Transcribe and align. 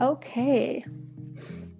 Okay. 0.00 0.82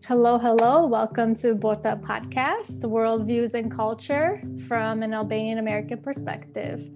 Hello, 0.06 0.36
hello. 0.36 0.86
Welcome 0.86 1.34
to 1.36 1.54
Bota 1.54 1.98
Podcast, 2.02 2.80
Worldviews 2.82 3.54
and 3.54 3.70
Culture 3.72 4.42
from 4.68 5.02
an 5.02 5.14
Albanian 5.14 5.56
American 5.56 6.02
perspective. 6.02 6.86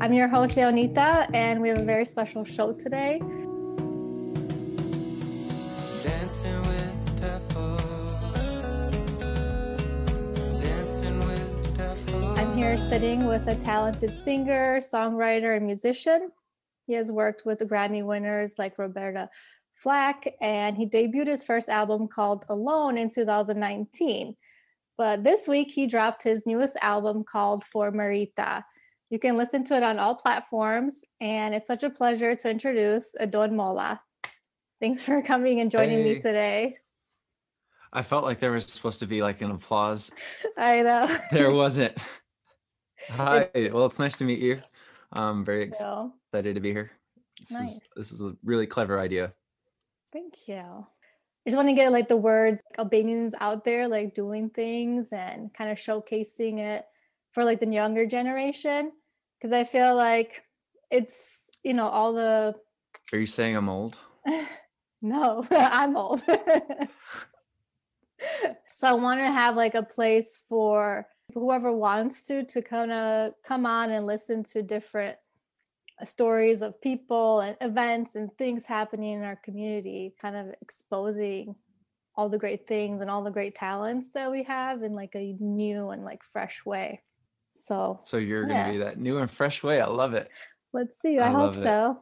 I'm 0.00 0.14
your 0.14 0.26
host, 0.26 0.54
Leonita, 0.54 1.28
and 1.34 1.60
we 1.60 1.68
have 1.68 1.82
a 1.82 1.84
very 1.84 2.06
special 2.06 2.46
show 2.46 2.72
today. 2.72 3.18
Dancing 6.02 6.62
with 6.62 7.04
the 7.04 7.20
devil. 7.20 7.76
Dancing 10.62 11.18
with 11.18 11.62
the 11.62 11.72
devil. 11.76 12.24
I'm 12.38 12.56
here 12.56 12.78
sitting 12.78 13.26
with 13.26 13.46
a 13.48 13.54
talented 13.56 14.16
singer, 14.24 14.80
songwriter, 14.80 15.54
and 15.58 15.66
musician. 15.66 16.30
He 16.86 16.94
has 16.94 17.12
worked 17.12 17.44
with 17.44 17.58
Grammy 17.60 18.02
winners 18.02 18.54
like 18.58 18.78
Roberta 18.78 19.28
Flack, 19.80 20.34
and 20.40 20.76
he 20.76 20.86
debuted 20.86 21.26
his 21.26 21.44
first 21.44 21.68
album 21.68 22.06
called 22.06 22.44
Alone 22.48 22.98
in 22.98 23.10
2019. 23.10 24.36
But 24.98 25.24
this 25.24 25.48
week, 25.48 25.70
he 25.70 25.86
dropped 25.86 26.22
his 26.22 26.44
newest 26.44 26.76
album 26.82 27.24
called 27.24 27.64
For 27.64 27.90
Marita. 27.90 28.62
You 29.08 29.18
can 29.18 29.36
listen 29.36 29.64
to 29.64 29.76
it 29.76 29.82
on 29.82 29.98
all 29.98 30.14
platforms, 30.14 31.00
and 31.20 31.54
it's 31.54 31.66
such 31.66 31.82
a 31.82 31.90
pleasure 31.90 32.36
to 32.36 32.50
introduce 32.50 33.12
Adon 33.18 33.56
Mola. 33.56 34.02
Thanks 34.80 35.02
for 35.02 35.22
coming 35.22 35.60
and 35.60 35.70
joining 35.70 35.98
hey. 35.98 36.04
me 36.04 36.14
today. 36.16 36.76
I 37.92 38.02
felt 38.02 38.24
like 38.24 38.38
there 38.38 38.52
was 38.52 38.64
supposed 38.64 39.00
to 39.00 39.06
be 39.06 39.22
like 39.22 39.40
an 39.40 39.50
applause. 39.50 40.12
I 40.58 40.82
know. 40.82 41.18
There 41.32 41.50
wasn't. 41.52 41.96
Hi. 43.08 43.48
Well, 43.54 43.86
it's 43.86 43.98
nice 43.98 44.16
to 44.18 44.24
meet 44.24 44.40
you. 44.40 44.60
I'm 45.12 45.44
very 45.44 45.62
excited 45.62 46.54
to 46.54 46.60
be 46.60 46.72
here. 46.72 46.92
This 47.38 47.50
nice. 47.50 47.66
Is, 47.72 47.80
this 47.96 48.12
is 48.12 48.22
a 48.22 48.36
really 48.44 48.66
clever 48.66 49.00
idea. 49.00 49.32
Thank 50.12 50.48
you. 50.48 50.56
I 50.56 50.86
just 51.46 51.56
want 51.56 51.68
to 51.68 51.74
get 51.74 51.92
like 51.92 52.08
the 52.08 52.16
words 52.16 52.60
Albanians 52.78 53.34
out 53.40 53.64
there, 53.64 53.88
like 53.88 54.14
doing 54.14 54.50
things 54.50 55.12
and 55.12 55.52
kind 55.54 55.70
of 55.70 55.78
showcasing 55.78 56.58
it 56.58 56.84
for 57.32 57.44
like 57.44 57.60
the 57.60 57.66
younger 57.66 58.06
generation. 58.06 58.92
Cause 59.40 59.52
I 59.52 59.64
feel 59.64 59.94
like 59.96 60.42
it's, 60.90 61.46
you 61.62 61.72
know, 61.74 61.86
all 61.86 62.12
the. 62.12 62.54
Are 63.12 63.18
you 63.18 63.26
saying 63.26 63.56
I'm 63.56 63.70
old? 63.70 63.96
no, 65.02 65.46
I'm 65.50 65.96
old. 65.96 66.20
so 68.72 68.86
I 68.86 68.92
want 68.92 69.20
to 69.20 69.26
have 69.26 69.56
like 69.56 69.74
a 69.74 69.82
place 69.82 70.42
for 70.48 71.06
whoever 71.32 71.72
wants 71.72 72.26
to 72.26 72.44
to 72.44 72.60
kind 72.60 72.92
of 72.92 73.32
come 73.44 73.64
on 73.64 73.90
and 73.90 74.04
listen 74.06 74.42
to 74.44 74.62
different 74.62 75.16
Uh, 76.00 76.04
stories 76.04 76.62
of 76.62 76.80
people 76.80 77.40
and 77.40 77.56
events 77.60 78.14
and 78.14 78.30
things 78.38 78.64
happening 78.64 79.14
in 79.14 79.22
our 79.22 79.36
community, 79.36 80.14
kind 80.20 80.36
of 80.36 80.46
exposing 80.60 81.54
all 82.16 82.28
the 82.28 82.38
great 82.38 82.66
things 82.66 83.00
and 83.00 83.10
all 83.10 83.22
the 83.22 83.30
great 83.30 83.54
talents 83.54 84.10
that 84.12 84.30
we 84.30 84.42
have 84.42 84.82
in 84.82 84.92
like 84.92 85.14
a 85.14 85.36
new 85.40 85.90
and 85.90 86.04
like 86.04 86.22
fresh 86.32 86.64
way. 86.64 87.02
So 87.52 88.00
So 88.02 88.16
you're 88.18 88.48
yeah. 88.48 88.64
gonna 88.64 88.72
be 88.72 88.78
that 88.78 88.98
new 88.98 89.18
and 89.18 89.30
fresh 89.30 89.62
way. 89.62 89.80
I 89.80 89.86
love 89.86 90.14
it. 90.14 90.28
Let's 90.72 91.00
see. 91.00 91.18
I, 91.18 91.28
I 91.28 91.30
hope 91.30 91.54
so. 91.54 91.90
It. 91.90 91.96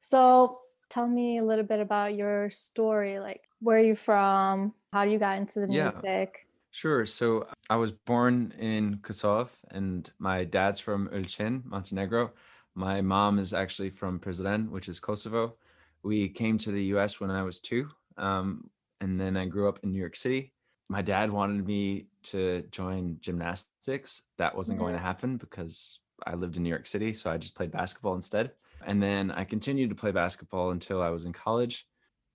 So 0.00 0.60
tell 0.88 1.08
me 1.08 1.38
a 1.38 1.44
little 1.44 1.64
bit 1.64 1.80
about 1.80 2.14
your 2.14 2.50
story. 2.50 3.18
Like 3.20 3.42
where 3.60 3.78
are 3.78 3.82
you 3.82 3.94
from? 3.94 4.74
How 4.92 5.04
do 5.04 5.10
you 5.10 5.18
got 5.18 5.38
into 5.38 5.60
the 5.60 5.66
music? 5.66 6.02
Yeah. 6.04 6.46
Sure. 6.72 7.06
So 7.06 7.46
I 7.68 7.76
was 7.76 7.92
born 7.92 8.54
in 8.58 8.98
Kosovo 9.02 9.50
and 9.70 10.10
my 10.18 10.44
dad's 10.44 10.78
from 10.78 11.08
Ulcin, 11.08 11.64
Montenegro. 11.64 12.32
My 12.74 13.00
mom 13.00 13.38
is 13.38 13.52
actually 13.52 13.90
from 13.90 14.18
Prizren, 14.20 14.70
which 14.70 14.88
is 14.88 15.00
Kosovo. 15.00 15.56
We 16.02 16.28
came 16.28 16.58
to 16.58 16.70
the 16.70 16.84
US 16.94 17.20
when 17.20 17.30
I 17.30 17.42
was 17.42 17.60
two. 17.60 17.88
Um, 18.16 18.70
and 19.00 19.20
then 19.20 19.36
I 19.36 19.46
grew 19.46 19.68
up 19.68 19.80
in 19.82 19.92
New 19.92 19.98
York 19.98 20.16
City. 20.16 20.52
My 20.88 21.02
dad 21.02 21.30
wanted 21.30 21.66
me 21.66 22.06
to 22.24 22.62
join 22.70 23.16
gymnastics. 23.20 24.22
That 24.38 24.56
wasn't 24.56 24.78
going 24.78 24.92
to 24.92 24.98
mm-hmm. 24.98 25.06
happen 25.06 25.36
because 25.36 26.00
I 26.26 26.34
lived 26.34 26.56
in 26.56 26.62
New 26.62 26.68
York 26.68 26.86
City. 26.86 27.12
So 27.12 27.30
I 27.30 27.38
just 27.38 27.54
played 27.54 27.70
basketball 27.70 28.14
instead. 28.14 28.52
And 28.86 29.02
then 29.02 29.30
I 29.30 29.44
continued 29.44 29.90
to 29.90 29.96
play 29.96 30.10
basketball 30.10 30.70
until 30.70 31.00
I 31.00 31.10
was 31.10 31.24
in 31.24 31.32
college. 31.32 31.86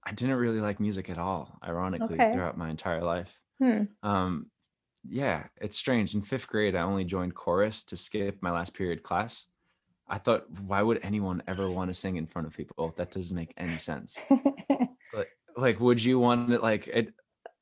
I 0.06 0.12
didn't 0.12 0.36
really 0.36 0.62
like 0.62 0.80
music 0.80 1.10
at 1.10 1.18
all, 1.18 1.58
ironically, 1.64 2.16
okay. 2.16 2.32
throughout 2.32 2.58
my 2.58 2.70
entire 2.70 3.04
life. 3.04 3.40
Hmm. 3.60 3.84
Um, 4.04 4.48
yeah, 5.08 5.44
it's 5.60 5.78
strange. 5.78 6.14
In 6.14 6.22
fifth 6.22 6.48
grade, 6.48 6.76
I 6.76 6.82
only 6.82 7.06
joined 7.06 7.36
chorus 7.36 7.84
to 7.86 7.98
skip 7.98 8.38
my 8.42 8.52
last 8.52 8.74
period 8.74 9.04
class. 9.04 9.46
I 10.08 10.18
thought, 10.18 10.46
why 10.68 10.82
would 10.82 11.00
anyone 11.04 11.42
ever 11.48 11.70
want 11.70 11.90
to 11.90 11.94
sing 11.94 12.18
in 12.18 12.28
front 12.28 12.48
of 12.48 12.56
people? 12.56 12.94
That 12.98 13.12
doesn't 13.12 13.36
make 13.36 13.54
any 13.58 13.78
sense. 13.78 14.20
but 15.14 15.28
like, 15.58 15.80
would 15.80 16.04
you 16.04 16.20
want 16.20 16.52
it? 16.52 16.62
Like, 16.62 16.88
it, 16.88 17.14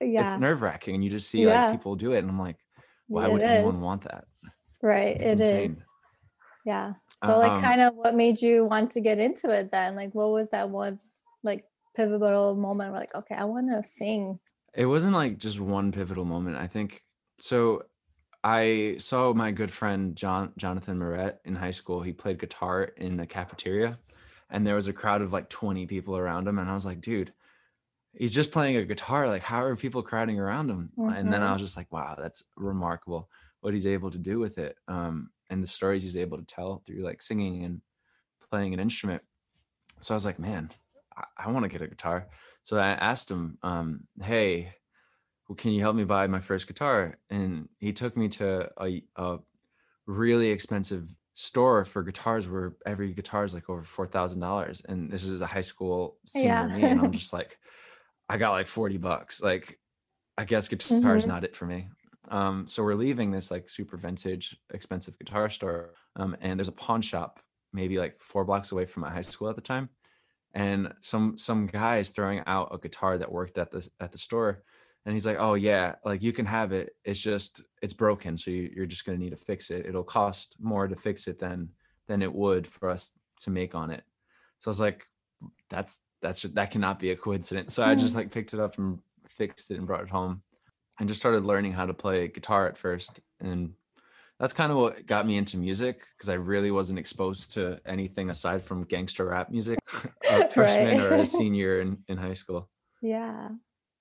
yeah. 0.02 0.34
it's 0.34 0.42
nerve 0.42 0.62
wracking, 0.62 0.96
and 0.96 1.04
you 1.04 1.09
just 1.09 1.30
see 1.30 1.44
yeah. 1.44 1.66
like 1.66 1.78
people 1.78 1.96
do 1.96 2.12
it, 2.12 2.20
and 2.20 2.30
I'm 2.30 2.40
like, 2.40 2.58
why 3.08 3.24
yeah, 3.24 3.28
would 3.30 3.42
anyone 3.42 3.81
want 3.81 4.04
that? 4.04 4.26
Right, 4.81 5.16
it's 5.20 5.42
it 5.42 5.72
is. 5.72 5.86
Yeah. 6.66 6.94
So, 7.24 7.38
like, 7.38 7.52
um, 7.52 7.62
kind 7.62 7.81
of, 7.81 7.96
what 7.96 8.16
made 8.16 8.42
you 8.42 8.66
want 8.66 8.92
to 8.92 9.02
get 9.02 9.18
into 9.18 9.50
it 9.50 9.72
then? 9.72 9.96
Like, 9.96 10.14
what 10.14 10.31
was 10.31 10.50
that 10.50 10.70
one 10.70 11.00
like 11.44 11.64
pivotal 11.96 12.56
moment? 12.56 12.92
Where 12.92 13.00
like, 13.00 13.16
okay, 13.16 13.36
I 13.36 13.46
want 13.46 13.70
to 13.72 13.88
sing. 13.90 14.40
It 14.74 14.86
wasn't 14.86 15.14
like 15.14 15.38
just 15.38 15.60
one 15.60 15.92
pivotal 15.92 16.25
moment. 16.25 16.58
I 16.58 16.68
think 16.68 17.02
so. 17.40 17.84
I 18.44 18.96
saw 19.00 19.34
my 19.34 19.52
good 19.52 19.72
friend 19.72 20.16
John 20.16 20.52
Jonathan 20.58 21.00
Moret 21.00 21.40
in 21.46 21.56
high 21.56 21.72
school. 21.72 22.02
He 22.02 22.12
played 22.12 22.40
guitar 22.40 22.84
in 22.84 23.18
the 23.18 23.26
cafeteria, 23.26 23.98
and 24.50 24.68
there 24.68 24.76
was 24.76 24.88
a 24.88 24.94
crowd 24.94 25.22
of 25.22 25.31
like 25.31 25.50
20 25.50 25.86
people 25.86 26.18
around 26.18 26.48
him. 26.48 26.59
And 26.59 26.70
I 26.70 26.74
was 26.74 26.86
like, 26.86 27.02
dude, 27.02 27.31
he's 28.14 28.34
just 28.34 28.52
playing 28.52 28.76
a 28.76 28.86
guitar. 28.86 29.28
Like, 29.28 29.44
how 29.44 29.64
are 29.64 29.76
people 29.76 30.04
crowding 30.04 30.40
around 30.40 30.70
him? 30.70 30.92
Mm-hmm. 30.98 31.14
And 31.14 31.31
then 31.31 31.42
I 31.42 31.46
mm-hmm. 31.46 31.54
was 31.54 31.62
just 31.62 31.78
like, 31.78 31.92
wow, 31.92 32.16
that's 32.20 32.44
remarkable 32.56 33.30
what 33.62 33.74
he's 33.74 33.88
able 33.88 34.12
to 34.12 34.18
do 34.18 34.40
with 34.40 34.58
it. 34.58 34.78
Um, 34.88 35.30
and 35.50 35.64
the 35.64 35.68
stories 35.68 36.04
he's 36.04 36.18
able 36.18 36.38
to 36.38 36.44
tell 36.44 36.81
through 36.86 37.04
like 37.04 37.22
singing 37.22 37.64
and 37.64 37.81
playing 38.50 38.74
an 38.74 38.80
instrument. 38.80 39.22
So 40.02 40.14
I 40.14 40.18
was 40.18 40.25
like, 40.25 40.40
man, 40.40 40.70
I, 41.16 41.24
I 41.38 41.52
want 41.52 41.64
to 41.64 41.70
get 41.70 41.81
a 41.81 41.88
guitar. 41.88 42.28
So 42.64 42.78
I 42.78 42.90
asked 42.90 43.31
him, 43.31 43.58
um, 43.64 44.02
hey, 44.22 44.74
well, 45.48 45.56
can 45.56 45.72
you 45.72 45.81
help 45.81 45.96
me 45.96 46.04
buy 46.04 46.28
my 46.28 46.40
first 46.40 46.68
guitar? 46.68 47.18
And 47.30 47.68
he 47.80 47.94
took 47.94 48.16
me 48.16 48.30
to 48.30 48.70
a, 48.81 49.04
a 49.16 49.38
really 50.08 50.50
expensive 50.50 51.16
store 51.34 51.84
for 51.86 52.04
guitars 52.04 52.48
where 52.48 52.76
every 52.86 53.14
guitar 53.14 53.44
is 53.44 53.54
like 53.54 53.70
over 53.70 53.84
four 53.84 54.08
thousand 54.08 54.40
dollars. 54.40 54.81
And 54.88 55.12
this 55.12 55.24
is 55.24 55.42
a 55.42 55.48
high 55.48 55.62
school 55.62 56.18
senior 56.26 56.48
yeah. 56.48 56.68
me, 56.68 56.84
and 56.84 57.00
I'm 57.00 57.12
just 57.24 57.34
like, 57.34 57.58
I 58.30 58.38
got 58.38 58.52
like 58.52 58.68
40 58.68 58.98
bucks. 58.98 59.42
Like, 59.42 59.80
I 60.38 60.46
guess 60.46 60.68
guitar 60.68 61.00
mm-hmm. 61.00 61.18
is 61.18 61.28
not 61.28 61.44
it 61.44 61.56
for 61.56 61.66
me. 61.66 61.90
Um, 62.30 62.68
so 62.68 62.84
we're 62.84 62.96
leaving 62.96 63.31
this 63.31 63.52
like 63.52 63.70
super 63.70 63.98
vintage, 63.98 64.58
expensive 64.74 65.18
guitar 65.20 65.50
store. 65.50 65.94
Um, 66.16 66.36
and 66.42 66.60
there's 66.60 66.70
a 66.70 66.74
pawn 66.74 67.02
shop 67.02 67.40
maybe 67.74 67.98
like 67.98 68.22
four 68.22 68.46
blocks 68.46 68.72
away 68.72 68.86
from 68.86 69.02
my 69.02 69.12
high 69.12 69.22
school 69.22 69.50
at 69.50 69.56
the 69.56 69.62
time. 69.62 69.90
And 70.54 70.94
some 71.02 71.36
some 71.36 71.66
guy 71.66 71.98
is 71.98 72.12
throwing 72.12 72.44
out 72.46 72.70
a 72.72 72.78
guitar 72.78 73.18
that 73.18 73.31
worked 73.31 73.58
at 73.58 73.72
the 73.72 73.88
at 74.00 74.12
the 74.12 74.20
store 74.20 74.64
and 75.06 75.14
he's 75.14 75.25
like 75.25 75.38
oh 75.40 75.53
yeah 75.53 75.96
like 76.06 76.22
you 76.22 76.34
can 76.34 76.46
have 76.46 76.72
it 76.72 76.96
it's 77.03 77.19
just 77.19 77.62
it's 77.81 77.94
broken 77.94 78.38
so 78.38 78.52
you, 78.52 78.72
are 78.81 78.86
just 78.86 79.06
going 79.06 79.18
to 79.18 79.24
need 79.24 79.31
to 79.31 79.36
fix 79.36 79.69
it 79.69 79.86
it'll 79.86 80.03
cost 80.03 80.56
more 80.59 80.88
to 80.88 80.96
fix 80.96 81.28
it 81.28 81.40
than 81.40 81.69
than 82.08 82.22
it 82.22 82.34
would 82.34 82.68
for 82.68 82.90
us 82.90 83.12
to 83.40 83.50
make 83.50 83.75
on 83.75 83.90
it 83.90 84.03
so 84.59 84.69
i 84.69 84.72
was 84.72 84.81
like 84.81 85.06
that's 85.69 86.00
that's 86.22 86.44
that 86.44 86.72
cannot 86.72 87.00
be 87.00 87.12
a 87.12 87.16
coincidence 87.16 87.74
so 87.74 87.84
i 87.84 87.96
just 87.96 88.16
like 88.19 88.31
picked 88.31 88.53
it 88.53 88.59
up 88.59 88.78
and 88.78 89.00
fixed 89.28 89.72
it 89.72 89.78
and 89.78 89.88
brought 89.88 90.03
it 90.03 90.09
home 90.09 90.42
and 91.00 91.09
just 91.09 91.19
started 91.19 91.44
learning 91.44 91.74
how 91.74 91.86
to 91.86 91.94
play 91.94 92.28
guitar 92.28 92.68
at 92.68 92.78
first 92.78 93.19
and 93.42 93.74
that's 94.40 94.53
kind 94.53 94.72
of 94.72 94.78
what 94.78 95.06
got 95.06 95.25
me 95.25 95.38
into 95.38 95.58
music 95.58 96.06
because 96.13 96.28
I 96.28 96.34
really 96.34 96.72
wasn't 96.72 97.00
exposed 97.00 97.53
to 97.53 97.80
anything 97.86 98.30
aside 98.30 98.63
from 98.63 98.84
gangster 98.84 99.25
rap 99.25 99.50
music 99.50 99.80
a 100.30 100.47
freshman 100.53 100.97
right. 100.97 101.12
or 101.12 101.16
a 101.16 101.25
senior 101.25 101.80
in, 101.80 102.00
in 102.08 102.18
high 102.18 102.34
school. 102.34 102.69
Yeah. 103.01 103.50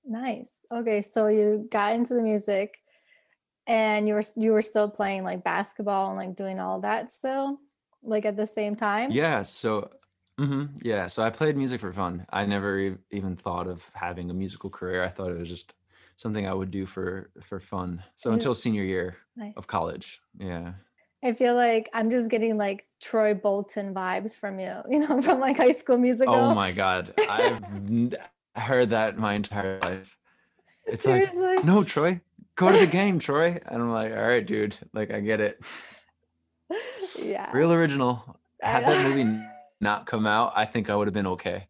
Nice. 0.04 0.50
Okay, 0.70 1.02
so 1.02 1.28
you 1.28 1.68
got 1.70 1.94
into 1.94 2.14
the 2.14 2.22
music 2.22 2.78
and 3.66 4.08
you 4.08 4.14
were 4.14 4.24
you 4.36 4.52
were 4.52 4.62
still 4.62 4.90
playing 4.90 5.22
like 5.24 5.44
basketball 5.44 6.08
and 6.08 6.16
like 6.16 6.36
doing 6.36 6.58
all 6.58 6.80
that 6.80 7.10
still 7.10 7.58
like 8.02 8.24
at 8.24 8.36
the 8.36 8.46
same 8.46 8.76
time? 8.76 9.10
Yeah, 9.10 9.42
so 9.42 9.90
mm-hmm, 10.38 10.76
yeah, 10.82 11.06
so 11.06 11.22
I 11.22 11.30
played 11.30 11.56
music 11.56 11.80
for 11.80 11.92
fun. 11.92 12.26
I 12.32 12.46
never 12.46 12.96
even 13.10 13.36
thought 13.36 13.68
of 13.68 13.88
having 13.94 14.30
a 14.30 14.34
musical 14.34 14.70
career. 14.70 15.04
I 15.04 15.08
thought 15.08 15.30
it 15.30 15.38
was 15.38 15.48
just 15.48 15.74
something 16.16 16.46
I 16.46 16.54
would 16.54 16.70
do 16.70 16.86
for 16.86 17.30
for 17.40 17.60
fun. 17.60 18.02
So 18.16 18.32
until 18.32 18.54
senior 18.54 18.84
year 18.84 19.16
nice. 19.36 19.54
of 19.56 19.66
college. 19.66 20.20
Yeah. 20.38 20.72
I 21.24 21.34
feel 21.34 21.54
like 21.54 21.88
I'm 21.94 22.10
just 22.10 22.30
getting 22.30 22.58
like 22.58 22.88
Troy 23.00 23.32
Bolton 23.34 23.94
vibes 23.94 24.34
from 24.34 24.58
you, 24.58 24.74
you 24.90 24.98
know, 24.98 25.22
from 25.22 25.38
like 25.38 25.56
high 25.56 25.72
school 25.72 25.98
musical. 25.98 26.34
Oh 26.34 26.54
my 26.54 26.72
god. 26.72 27.14
I've 27.28 27.62
I 28.54 28.60
heard 28.60 28.90
that 28.90 29.16
my 29.18 29.34
entire 29.34 29.78
life. 29.82 30.16
It's 30.86 31.02
Seriously? 31.04 31.40
like, 31.56 31.64
no, 31.64 31.84
Troy, 31.84 32.20
go 32.56 32.70
to 32.72 32.78
the 32.78 32.86
game, 32.86 33.18
Troy. 33.18 33.58
And 33.66 33.82
I'm 33.82 33.90
like, 33.90 34.12
all 34.12 34.22
right, 34.22 34.44
dude, 34.44 34.76
like 34.92 35.10
I 35.12 35.20
get 35.20 35.40
it. 35.40 35.60
Yeah. 37.22 37.50
Real 37.52 37.72
original. 37.72 38.38
Had 38.62 38.84
that 38.84 39.06
movie 39.06 39.38
not 39.80 40.06
come 40.06 40.26
out, 40.26 40.52
I 40.56 40.64
think 40.64 40.88
I 40.88 40.96
would 40.96 41.06
have 41.06 41.12
been 41.14 41.26
okay. 41.26 41.68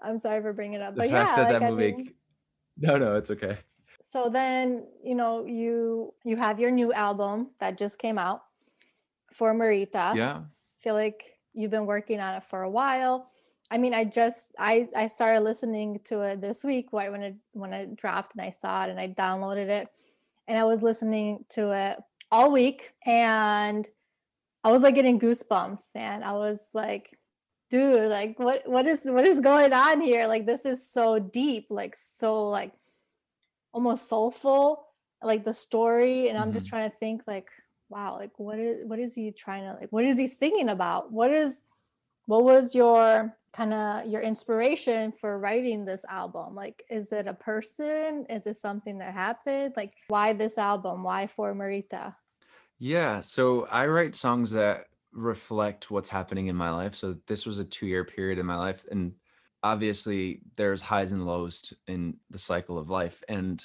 I'm 0.00 0.18
sorry 0.20 0.40
for 0.40 0.52
bringing 0.52 0.74
it 0.80 0.82
up. 0.82 0.94
The 0.94 1.00
but 1.02 1.10
fact 1.10 1.30
yeah, 1.30 1.36
that 1.36 1.52
like, 1.52 1.60
that 1.60 1.66
I 1.66 1.70
movie. 1.70 1.92
mean, 1.92 2.14
No, 2.78 2.96
no, 2.96 3.16
it's 3.16 3.30
okay. 3.30 3.58
so 4.02 4.28
then 4.28 4.86
you 5.02 5.14
know 5.16 5.44
you 5.44 6.14
you 6.24 6.36
have 6.36 6.60
your 6.60 6.70
new 6.70 6.92
album 6.92 7.50
that 7.58 7.76
just 7.76 7.98
came 7.98 8.16
out 8.18 8.42
for 9.32 9.52
Marita. 9.52 10.14
Yeah. 10.14 10.42
feel 10.80 10.94
like 10.94 11.36
you've 11.52 11.72
been 11.72 11.86
working 11.86 12.20
on 12.20 12.34
it 12.34 12.44
for 12.44 12.62
a 12.62 12.70
while. 12.70 13.30
I 13.70 13.78
mean, 13.78 13.94
I 13.94 14.04
just 14.04 14.48
I 14.58 14.88
I 14.94 15.06
started 15.06 15.40
listening 15.40 16.00
to 16.04 16.20
it 16.22 16.40
this 16.40 16.62
week 16.64 16.88
right 16.92 17.10
when 17.10 17.22
it 17.22 17.34
when 17.52 17.72
it 17.72 17.96
dropped 17.96 18.34
and 18.34 18.42
I 18.42 18.50
saw 18.50 18.84
it 18.84 18.90
and 18.90 19.00
I 19.00 19.08
downloaded 19.08 19.68
it. 19.68 19.88
And 20.46 20.58
I 20.58 20.64
was 20.64 20.82
listening 20.82 21.44
to 21.50 21.72
it 21.72 21.98
all 22.30 22.52
week 22.52 22.92
and 23.06 23.88
I 24.62 24.72
was 24.72 24.82
like 24.82 24.94
getting 24.94 25.18
goosebumps 25.18 25.90
and 25.94 26.22
I 26.24 26.32
was 26.32 26.68
like 26.74 27.18
dude 27.70 28.10
like 28.10 28.38
what 28.38 28.68
what 28.68 28.86
is 28.86 29.00
what 29.04 29.24
is 29.24 29.40
going 29.40 29.72
on 29.72 30.00
here? 30.00 30.26
Like 30.26 30.44
this 30.46 30.64
is 30.66 30.86
so 30.86 31.18
deep 31.18 31.66
like 31.70 31.96
so 31.96 32.48
like 32.48 32.72
almost 33.72 34.08
soulful 34.08 34.86
like 35.22 35.42
the 35.44 35.52
story. 35.54 36.28
And 36.28 36.36
I'm 36.38 36.52
just 36.52 36.66
Mhm. 36.66 36.70
trying 36.70 36.90
to 36.90 36.96
think 36.98 37.22
like 37.26 37.48
wow 37.88 38.16
like 38.18 38.38
what 38.38 38.58
is 38.58 38.86
what 38.86 38.98
is 38.98 39.14
he 39.14 39.32
trying 39.32 39.64
to 39.64 39.78
like 39.80 39.90
what 39.90 40.04
is 40.04 40.18
he 40.18 40.26
singing 40.26 40.68
about? 40.68 41.10
What 41.10 41.30
is 41.30 41.62
what 42.26 42.44
was 42.44 42.74
your 42.74 43.36
kind 43.54 43.72
of 43.72 44.06
your 44.06 44.20
inspiration 44.20 45.12
for 45.12 45.38
writing 45.38 45.84
this 45.84 46.04
album 46.08 46.54
like 46.54 46.82
is 46.90 47.12
it 47.12 47.26
a 47.26 47.34
person 47.34 48.26
is 48.28 48.46
it 48.46 48.56
something 48.56 48.98
that 48.98 49.14
happened 49.14 49.72
like 49.76 49.92
why 50.08 50.32
this 50.32 50.58
album 50.58 51.02
why 51.04 51.26
for 51.26 51.54
marita 51.54 52.14
Yeah, 52.78 53.20
so 53.20 53.66
I 53.70 53.86
write 53.86 54.14
songs 54.14 54.50
that 54.50 54.86
reflect 55.12 55.90
what's 55.90 56.08
happening 56.08 56.48
in 56.48 56.56
my 56.56 56.70
life. 56.70 56.94
So 56.94 57.16
this 57.26 57.46
was 57.46 57.58
a 57.58 57.64
two 57.64 57.86
year 57.86 58.04
period 58.04 58.38
in 58.38 58.46
my 58.46 58.56
life. 58.56 58.84
And 58.90 59.12
obviously, 59.62 60.40
there's 60.56 60.82
highs 60.82 61.12
and 61.12 61.24
lows 61.24 61.72
in 61.86 62.16
the 62.30 62.38
cycle 62.38 62.78
of 62.78 62.90
life. 62.90 63.22
And 63.28 63.64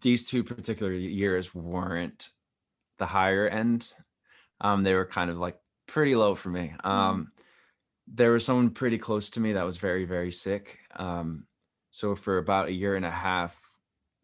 these 0.00 0.26
two 0.26 0.42
particular 0.42 0.92
years 0.92 1.54
weren't 1.54 2.30
the 2.98 3.06
higher 3.06 3.46
end. 3.48 3.92
Um, 4.60 4.82
they 4.82 4.94
were 4.94 5.06
kind 5.06 5.30
of 5.30 5.38
like 5.38 5.58
pretty 5.86 6.14
low 6.14 6.34
for 6.34 6.48
me. 6.48 6.72
Um, 6.84 7.32
there 8.12 8.32
was 8.32 8.44
someone 8.44 8.70
pretty 8.70 8.98
close 8.98 9.30
to 9.30 9.40
me 9.40 9.52
that 9.52 9.64
was 9.64 9.76
very, 9.76 10.04
very 10.04 10.32
sick. 10.32 10.78
Um, 10.96 11.46
so 11.90 12.14
for 12.14 12.38
about 12.38 12.68
a 12.68 12.72
year 12.72 12.96
and 12.96 13.04
a 13.04 13.10
half, 13.10 13.58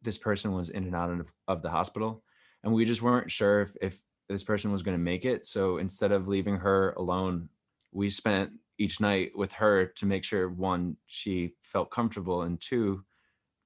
this 0.02 0.16
person 0.16 0.52
was 0.52 0.70
in 0.70 0.84
and 0.84 0.94
out 0.94 1.10
of, 1.10 1.32
of 1.48 1.62
the 1.62 1.70
hospital 1.70 2.22
and 2.62 2.72
we 2.72 2.84
just 2.84 3.02
weren't 3.02 3.30
sure 3.30 3.62
if, 3.62 3.76
if 3.82 4.00
this 4.28 4.44
person 4.44 4.72
was 4.72 4.82
going 4.82 4.96
to 4.96 5.02
make 5.02 5.24
it 5.24 5.44
so 5.44 5.78
instead 5.78 6.12
of 6.12 6.28
leaving 6.28 6.56
her 6.56 6.92
alone 6.96 7.48
we 7.92 8.08
spent 8.08 8.50
each 8.78 9.00
night 9.00 9.32
with 9.34 9.52
her 9.52 9.86
to 9.86 10.06
make 10.06 10.24
sure 10.24 10.48
one 10.48 10.96
she 11.06 11.54
felt 11.62 11.90
comfortable 11.90 12.42
and 12.42 12.60
two 12.60 13.02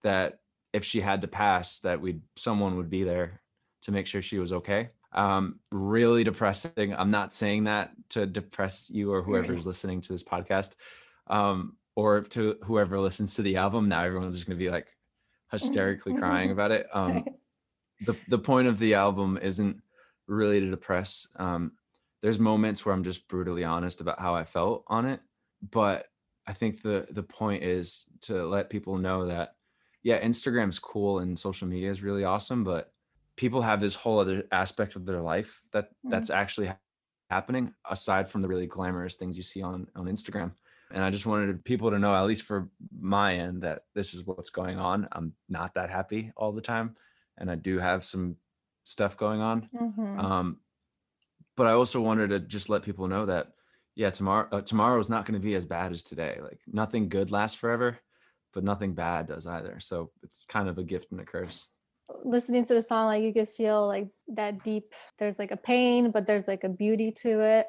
that 0.03 0.39
if 0.73 0.85
she 0.85 1.01
had 1.01 1.21
to 1.21 1.29
pass 1.29 1.79
that 1.81 2.01
we 2.01 2.21
someone 2.37 2.77
would 2.77 2.91
be 2.91 3.05
there 3.05 3.41
to 3.83 3.93
make 3.93 4.07
sure 4.07 4.23
she 4.23 4.39
was 4.39 4.53
okay 4.53 4.89
um 5.13 5.59
really 5.73 6.25
depressing. 6.25 6.95
I'm 6.95 7.11
not 7.11 7.33
saying 7.33 7.65
that 7.65 7.91
to 8.11 8.27
depress 8.27 8.91
you 8.91 9.13
or 9.13 9.23
whoever's 9.23 9.67
listening 9.67 10.01
to 10.03 10.13
this 10.13 10.23
podcast 10.23 10.75
um 11.27 11.77
or 11.97 12.23
to 12.23 12.57
whoever 12.65 12.99
listens 12.99 13.35
to 13.35 13.43
the 13.43 13.57
album. 13.57 13.89
Now 13.89 14.05
everyone's 14.05 14.37
just 14.37 14.47
going 14.47 14.59
to 14.59 14.65
be 14.65 14.71
like 14.71 14.89
hysterically 15.51 16.15
crying 16.15 16.51
about 16.51 16.71
it. 16.71 16.87
Um 16.93 17.25
the 18.07 18.17
the 18.29 18.39
point 18.39 18.69
of 18.69 18.79
the 18.79 18.95
album 18.95 19.39
isn't 19.41 19.83
really 20.27 20.61
to 20.61 20.71
depress. 20.71 21.27
Um, 21.37 21.73
there's 22.23 22.39
moments 22.39 22.85
where 22.85 22.95
I'm 22.95 23.05
just 23.05 23.29
brutally 23.29 23.65
honest 23.65 24.01
about 24.01 24.21
how 24.21 24.35
I 24.35 24.45
felt 24.45 24.85
on 24.87 25.07
it, 25.07 25.21
but 25.71 26.07
I 26.47 26.53
think 26.53 26.83
the 26.83 27.07
the 27.11 27.23
point 27.23 27.63
is 27.63 28.07
to 28.23 28.47
let 28.47 28.71
people 28.71 28.97
know 28.99 29.27
that 29.27 29.55
yeah, 30.03 30.25
Instagram's 30.25 30.79
cool 30.79 31.19
and 31.19 31.39
social 31.39 31.69
media 31.69 31.91
is 31.91 32.03
really 32.03 32.25
awesome, 32.25 32.65
but 32.65 32.93
people 33.43 33.63
have 33.63 33.81
this 33.81 33.95
whole 33.95 34.19
other 34.21 34.39
aspect 34.53 34.97
of 34.97 35.07
their 35.07 35.23
life 35.33 35.51
that 35.73 35.87
Mhm. 36.05 36.11
that's 36.13 36.31
actually 36.31 36.67
ha- 36.67 36.79
happening 37.31 37.75
aside 37.89 38.29
from 38.29 38.43
the 38.43 38.49
really 38.49 38.67
glamorous 38.67 39.17
things 39.17 39.37
you 39.37 39.43
see 39.43 39.63
on 39.63 39.89
on 39.95 40.05
Instagram. 40.15 40.51
And 40.93 41.03
I 41.05 41.11
just 41.11 41.25
wanted 41.25 41.65
people 41.65 41.91
to 41.91 41.99
know, 41.99 42.13
at 42.15 42.27
least 42.27 42.43
for 42.51 42.69
my 43.19 43.29
end, 43.45 43.63
that 43.63 43.79
this 43.95 44.13
is 44.15 44.27
what's 44.27 44.51
going 44.51 44.79
on. 44.79 45.09
I'm 45.13 45.29
not 45.49 45.75
that 45.75 45.89
happy 45.89 46.33
all 46.37 46.53
the 46.53 46.61
time 46.75 46.97
and 47.39 47.51
I 47.51 47.55
do 47.55 47.79
have 47.79 48.05
some 48.05 48.37
stuff 48.83 49.17
going 49.17 49.41
on. 49.41 49.69
Mhm. 49.73 50.19
Um, 50.25 50.61
but 51.57 51.67
I 51.67 51.73
also 51.73 52.01
wanted 52.09 52.29
to 52.31 52.41
just 52.41 52.69
let 52.69 52.83
people 52.83 53.07
know 53.09 53.25
that, 53.27 53.55
yeah, 53.95 54.11
tomorrow 54.11 54.49
uh, 54.53 54.63
tomorrow 54.63 54.99
is 54.99 55.09
not 55.09 55.25
going 55.27 55.41
to 55.41 55.47
be 55.51 55.55
as 55.55 55.65
bad 55.65 55.93
as 55.93 56.03
today. 56.03 56.35
Like 56.43 56.61
nothing 56.67 57.09
good 57.09 57.31
lasts 57.31 57.57
forever, 57.59 57.99
but 58.53 58.65
nothing 58.65 58.93
bad 58.95 59.29
does 59.29 59.47
either. 59.47 59.79
So 59.81 60.11
it's 60.25 60.45
kind 60.49 60.69
of 60.69 60.77
a 60.79 60.85
gift 60.93 61.11
and 61.13 61.21
a 61.21 61.25
curse. 61.25 61.69
Listening 62.25 62.65
to 62.67 62.75
the 62.75 62.83
song 62.83 63.07
like 63.07 63.23
you 63.23 63.33
could 63.33 63.49
feel 63.49 63.87
like 63.87 64.09
that 64.29 64.63
deep 64.63 64.95
there's 65.19 65.39
like 65.39 65.51
a 65.51 65.57
pain 65.57 66.11
but 66.11 66.27
there's 66.27 66.49
like 66.49 66.65
a 66.65 66.69
beauty 66.69 67.11
to 67.13 67.41
it. 67.41 67.67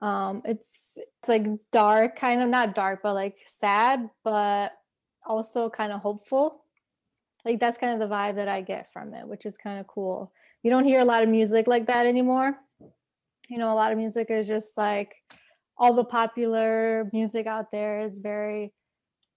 Um 0.00 0.42
it's 0.44 0.96
it's 0.96 1.28
like 1.28 1.46
dark 1.72 2.16
kind 2.16 2.42
of 2.42 2.48
not 2.48 2.74
dark 2.74 3.00
but 3.02 3.14
like 3.14 3.36
sad 3.46 4.08
but 4.22 4.72
also 5.26 5.70
kind 5.70 5.92
of 5.92 6.00
hopeful. 6.00 6.64
Like 7.44 7.60
that's 7.60 7.78
kind 7.78 7.92
of 7.92 8.08
the 8.08 8.14
vibe 8.14 8.36
that 8.36 8.48
i 8.48 8.62
get 8.62 8.92
from 8.92 9.12
it 9.14 9.26
which 9.26 9.46
is 9.46 9.56
kind 9.56 9.78
of 9.80 9.86
cool. 9.86 10.32
You 10.62 10.70
don't 10.70 10.84
hear 10.84 11.00
a 11.00 11.04
lot 11.04 11.22
of 11.22 11.28
music 11.28 11.66
like 11.66 11.86
that 11.86 12.06
anymore. 12.06 12.56
You 13.48 13.58
know 13.58 13.72
a 13.72 13.76
lot 13.76 13.92
of 13.92 13.98
music 13.98 14.30
is 14.30 14.46
just 14.48 14.76
like 14.76 15.14
all 15.76 15.92
the 15.94 16.04
popular 16.04 17.10
music 17.12 17.46
out 17.46 17.70
there 17.70 18.00
is 18.00 18.18
very 18.18 18.72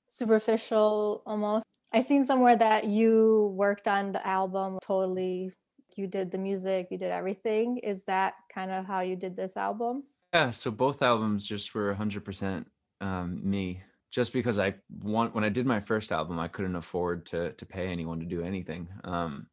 superficial 0.07 1.23
almost 1.25 1.65
I 1.93 2.01
seen 2.01 2.25
somewhere 2.25 2.55
that 2.55 2.85
you 2.85 3.53
worked 3.55 3.87
on 3.87 4.11
the 4.11 4.25
album 4.25 4.79
totally. 4.81 5.51
You 5.95 6.07
did 6.07 6.31
the 6.31 6.37
music, 6.37 6.89
you 6.91 6.97
did 6.97 7.11
everything. 7.11 7.77
Is 7.79 8.03
that 8.03 8.35
kind 8.53 8.71
of 8.71 8.85
how 8.85 8.99
you 8.99 9.15
did 9.15 9.35
this 9.35 9.57
album? 9.57 10.03
Yeah, 10.33 10.51
so 10.51 10.69
both 10.69 11.01
albums 11.01 11.43
just 11.43 11.73
were 11.73 11.95
100% 11.95 12.65
um, 13.01 13.39
me. 13.43 13.81
Just 14.11 14.31
because 14.31 14.59
I 14.59 14.75
want 15.01 15.35
when 15.35 15.43
I 15.43 15.49
did 15.49 15.65
my 15.65 15.79
first 15.79 16.11
album, 16.11 16.39
I 16.39 16.47
couldn't 16.47 16.77
afford 16.77 17.25
to 17.27 17.51
to 17.51 17.65
pay 17.65 17.87
anyone 17.87 18.19
to 18.19 18.25
do 18.25 18.41
anything. 18.41 18.87
Um, 19.03 19.47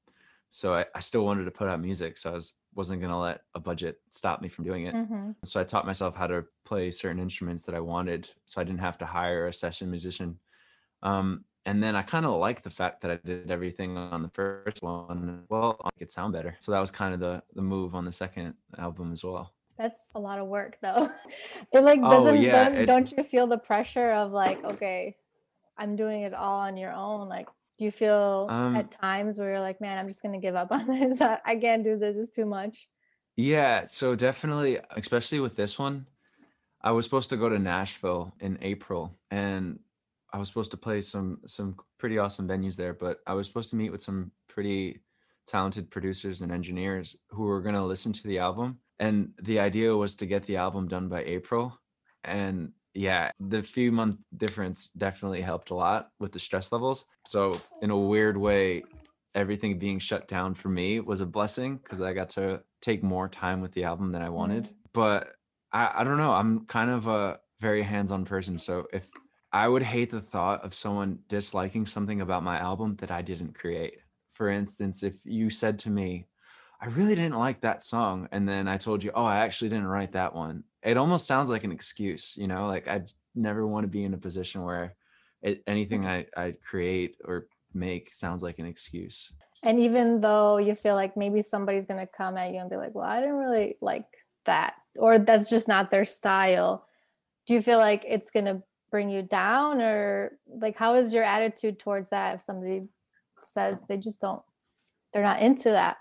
so 0.49 0.75
I, 0.75 0.85
I 0.95 1.01
still 1.01 1.25
wanted 1.25 1.45
to 1.47 1.51
put 1.51 1.69
out 1.69 1.81
music, 1.81 2.17
so 2.17 2.31
I 2.31 2.35
was 2.35 2.53
wasn't 2.73 3.03
gonna 3.03 3.21
let 3.21 3.41
a 3.57 3.61
budget 3.61 4.01
stop 4.11 4.41
me 4.41 4.49
from 4.49 4.65
doing 4.65 4.87
it. 4.87 4.95
Mm-hmm. 4.95 5.33
So 5.45 5.61
I 5.61 5.65
taught 5.65 5.87
myself 5.87 6.15
how 6.15 6.29
to 6.29 6.45
play 6.65 6.93
certain 6.93 7.21
instruments 7.21 7.65
that 7.67 7.75
I 7.75 7.81
wanted, 7.81 8.31
so 8.47 8.61
I 8.61 8.65
didn't 8.65 8.81
have 8.81 8.97
to 8.99 9.07
hire 9.07 9.49
a 9.49 9.53
session 9.53 9.91
musician. 9.91 10.39
Um, 11.03 11.45
and 11.67 11.83
then 11.83 11.97
I 11.97 12.03
kind 12.03 12.27
of 12.27 12.33
like 12.35 12.63
the 12.63 12.71
fact 12.71 13.01
that 13.03 13.11
I 13.11 13.19
did 13.25 13.51
everything 13.51 13.97
on 13.97 14.23
the 14.23 14.29
first 14.29 14.83
one. 14.83 15.45
Well, 15.49 15.81
I 15.85 15.91
could 15.99 16.11
sound 16.11 16.33
better. 16.33 16.55
So 16.59 16.73
that 16.73 16.81
was 16.81 16.91
kind 16.91 17.15
of 17.15 17.21
the 17.21 17.43
the 17.55 17.63
move 17.63 17.95
on 17.95 18.05
the 18.05 18.13
second 18.13 18.55
album 18.79 19.13
as 19.13 19.25
well. 19.25 19.53
That's 19.77 19.99
a 20.15 20.21
lot 20.21 20.39
of 20.39 20.47
work, 20.47 20.79
though. 20.83 21.11
It 21.73 21.81
like 21.81 21.99
Oh, 22.03 22.11
doesn't. 22.11 22.41
yeah, 22.43 22.65
don't, 22.69 22.79
it- 22.79 22.87
don't 22.87 23.13
you 23.13 23.25
feel 23.25 23.47
the 23.49 23.59
pressure 23.59 24.13
of 24.13 24.31
like, 24.33 24.63
okay, 24.65 25.17
I'm 25.77 25.97
doing 25.97 26.23
it 26.23 26.33
all 26.35 26.61
on 26.61 26.77
your 26.77 26.93
own? 26.93 27.29
Like, 27.29 27.49
do 27.79 27.85
you 27.85 27.91
feel 27.91 28.47
Um, 28.51 28.77
at 28.77 28.93
times 28.93 29.37
where 29.39 29.51
you're 29.51 29.61
like, 29.61 29.81
man, 29.81 29.99
I'm 29.99 30.07
just 30.07 30.23
gonna 30.23 30.39
give 30.41 30.55
up 30.55 30.71
on 30.71 30.87
this. 30.99 31.21
I 31.21 31.57
can't 31.61 31.83
do 31.83 31.97
this. 31.99 32.17
It's 32.17 32.31
too 32.31 32.47
much. 32.47 32.89
Yeah, 33.37 33.87
so 33.87 34.15
definitely, 34.15 34.79
especially 34.91 35.41
with 35.41 35.57
this 35.57 35.77
one, 35.77 36.07
I 36.81 36.93
was 36.93 37.05
supposed 37.05 37.31
to 37.31 37.37
go 37.37 37.49
to 37.49 37.59
Nashville 37.59 38.33
in 38.39 38.59
April, 38.63 39.19
and 39.33 39.81
I 40.35 40.39
was 40.39 40.49
supposed 40.49 40.73
to 40.73 40.77
play 40.77 41.01
some 41.01 41.39
some 41.47 41.77
pretty 41.97 42.19
awesome 42.19 42.49
venues 42.49 42.75
there. 42.75 42.93
But 42.93 43.21
I 43.25 43.35
was 43.35 43.47
supposed 43.47 43.71
to 43.71 43.77
meet 43.77 43.93
with 43.93 44.03
some 44.03 44.33
pretty 44.49 45.01
talented 45.47 45.91
producers 45.91 46.41
and 46.41 46.51
engineers 46.51 47.17
who 47.31 47.45
were 47.45 47.63
going 47.63 47.77
to 47.77 47.85
listen 47.85 48.13
to 48.13 48.27
the 48.27 48.41
album, 48.41 48.81
and 48.99 49.33
the 49.41 49.61
idea 49.61 49.95
was 49.97 50.17
to 50.17 50.27
get 50.27 50.43
the 50.45 50.57
album 50.57 50.89
done 50.89 51.09
by 51.09 51.23
April. 51.23 51.79
And 52.25 52.73
yeah, 52.95 53.31
the 53.39 53.63
few 53.63 53.93
month 53.93 54.17
difference 54.37 54.89
definitely 54.97 55.41
helped 55.41 55.71
a 55.71 55.75
lot 55.75 56.11
with 56.19 56.33
the 56.33 56.41
stress 56.41 56.73
levels. 56.73 57.05
So 57.27 57.61
in 57.81 57.91
a 57.91 57.97
weird 57.97 58.37
way, 58.37 58.83
everything 59.37 59.79
being 59.79 60.01
shut 60.01 60.27
down 60.27 60.55
for 60.55 60.69
me 60.69 60.99
was 60.99 61.21
a 61.21 61.27
blessing 61.27 61.77
because 61.77 62.01
I 62.01 62.13
got 62.13 62.31
to 62.31 62.63
take 62.83 63.03
more 63.05 63.29
time 63.29 63.61
with 63.61 63.73
the 63.73 63.85
album 63.85 64.11
than 64.11 64.23
I 64.23 64.31
wanted. 64.31 64.65
Mm-hmm. 64.65 64.75
But 64.93 65.35
I, 65.73 65.91
I 65.97 66.05
don't 66.05 66.19
know. 66.19 66.33
I'm 66.33 66.67
kind 66.67 66.91
of 66.91 67.07
a 67.07 67.39
very 67.61 67.83
hands 67.83 68.11
on 68.11 68.25
person. 68.25 68.59
So 68.59 68.87
if 68.93 69.11
I 69.55 69.69
would 69.69 69.85
hate 69.85 70.11
the 70.11 70.21
thought 70.21 70.65
of 70.65 70.75
someone 70.75 71.21
disliking 71.29 71.87
something 71.87 72.21
about 72.21 72.43
my 72.43 72.59
album 72.59 72.97
that 72.97 73.13
I 73.13 73.23
didn't 73.23 73.55
create. 73.55 74.01
For 74.33 74.51
instance, 74.51 75.05
if 75.05 75.15
you 75.25 75.49
said 75.49 75.79
to 75.81 75.91
me, 75.91 76.27
I 76.81 76.87
really 76.87 77.15
didn't 77.15 77.39
like 77.39 77.61
that 77.61 77.81
song. 77.81 78.29
And 78.33 78.49
then 78.49 78.67
I 78.67 78.79
told 78.79 79.05
you, 79.05 79.13
oh, 79.15 79.25
I 79.25 79.37
actually 79.37 79.69
didn't 79.69 79.87
write 79.87 80.11
that 80.15 80.35
one. 80.35 80.65
It 80.83 80.97
almost 80.97 81.29
sounds 81.29 81.51
like 81.51 81.63
an 81.63 81.71
excuse, 81.71 82.37
you 82.37 82.49
know, 82.49 82.67
like 82.67 82.89
I 82.89 83.03
never 83.37 83.65
want 83.65 83.85
to 83.85 83.89
be 83.89 84.03
in 84.03 84.13
a 84.13 84.19
position 84.19 84.65
where 84.65 84.97
it, 85.41 85.63
anything 85.69 86.03
mm-hmm. 86.03 86.29
I, 86.37 86.47
I 86.47 86.55
create 86.61 87.19
or 87.25 87.47
make 87.73 88.13
sounds 88.13 88.43
like 88.43 88.59
an 88.59 88.67
excuse. 88.67 89.33
And 89.63 89.79
even 89.79 90.21
though 90.21 90.57
you 90.57 90.75
feel 90.75 90.97
like 90.97 91.17
maybe 91.17 91.43
somebody's 91.43 91.87
gonna 91.87 92.09
come 92.09 92.37
at 92.37 92.53
you 92.53 92.59
and 92.59 92.69
be 92.69 92.77
like, 92.77 92.97
well, 92.97 93.09
I 93.09 93.21
didn't 93.21 93.37
really 93.37 93.77
like 93.81 94.07
that, 94.47 94.75
or 94.99 95.21
that's 95.21 95.49
just 95.49 95.69
not 95.69 95.93
their 95.93 96.05
style. 96.05 96.89
Do 97.47 97.55
you 97.55 97.63
feel 97.63 97.79
like 97.79 98.05
it's 98.05 98.33
gonna 98.33 98.65
bring 98.95 99.11
you 99.11 99.23
down 99.23 99.83
or 99.83 100.39
like 100.47 100.77
how 100.77 100.95
is 100.95 101.13
your 101.13 101.25
attitude 101.25 101.81
towards 101.81 102.11
that 102.11 102.37
if 102.37 102.43
somebody 102.43 102.85
says 103.43 103.83
they 103.89 103.97
just 103.97 104.21
don't 104.21 104.41
they're 105.13 105.21
not 105.21 105.43
into 105.43 105.71
that? 105.71 105.97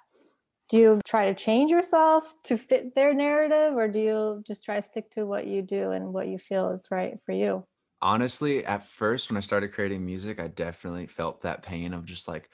Do 0.69 0.77
you 0.77 1.01
try 1.03 1.25
to 1.25 1.33
change 1.33 1.71
yourself 1.71 2.31
to 2.43 2.55
fit 2.55 2.93
their 2.93 3.15
narrative 3.15 3.75
or 3.75 3.87
do 3.87 3.97
you 3.97 4.43
just 4.45 4.63
try 4.63 4.75
to 4.75 4.83
stick 4.83 5.09
to 5.13 5.25
what 5.25 5.47
you 5.47 5.63
do 5.63 5.89
and 5.89 6.13
what 6.13 6.27
you 6.27 6.37
feel 6.37 6.69
is 6.69 6.89
right 6.91 7.17
for 7.25 7.31
you? 7.31 7.65
Honestly 7.99 8.63
at 8.63 8.85
first 8.85 9.27
when 9.27 9.37
i 9.37 9.39
started 9.39 9.73
creating 9.73 10.05
music 10.05 10.39
i 10.39 10.47
definitely 10.47 11.07
felt 11.07 11.41
that 11.41 11.63
pain 11.63 11.95
of 11.95 12.05
just 12.05 12.27
like 12.27 12.47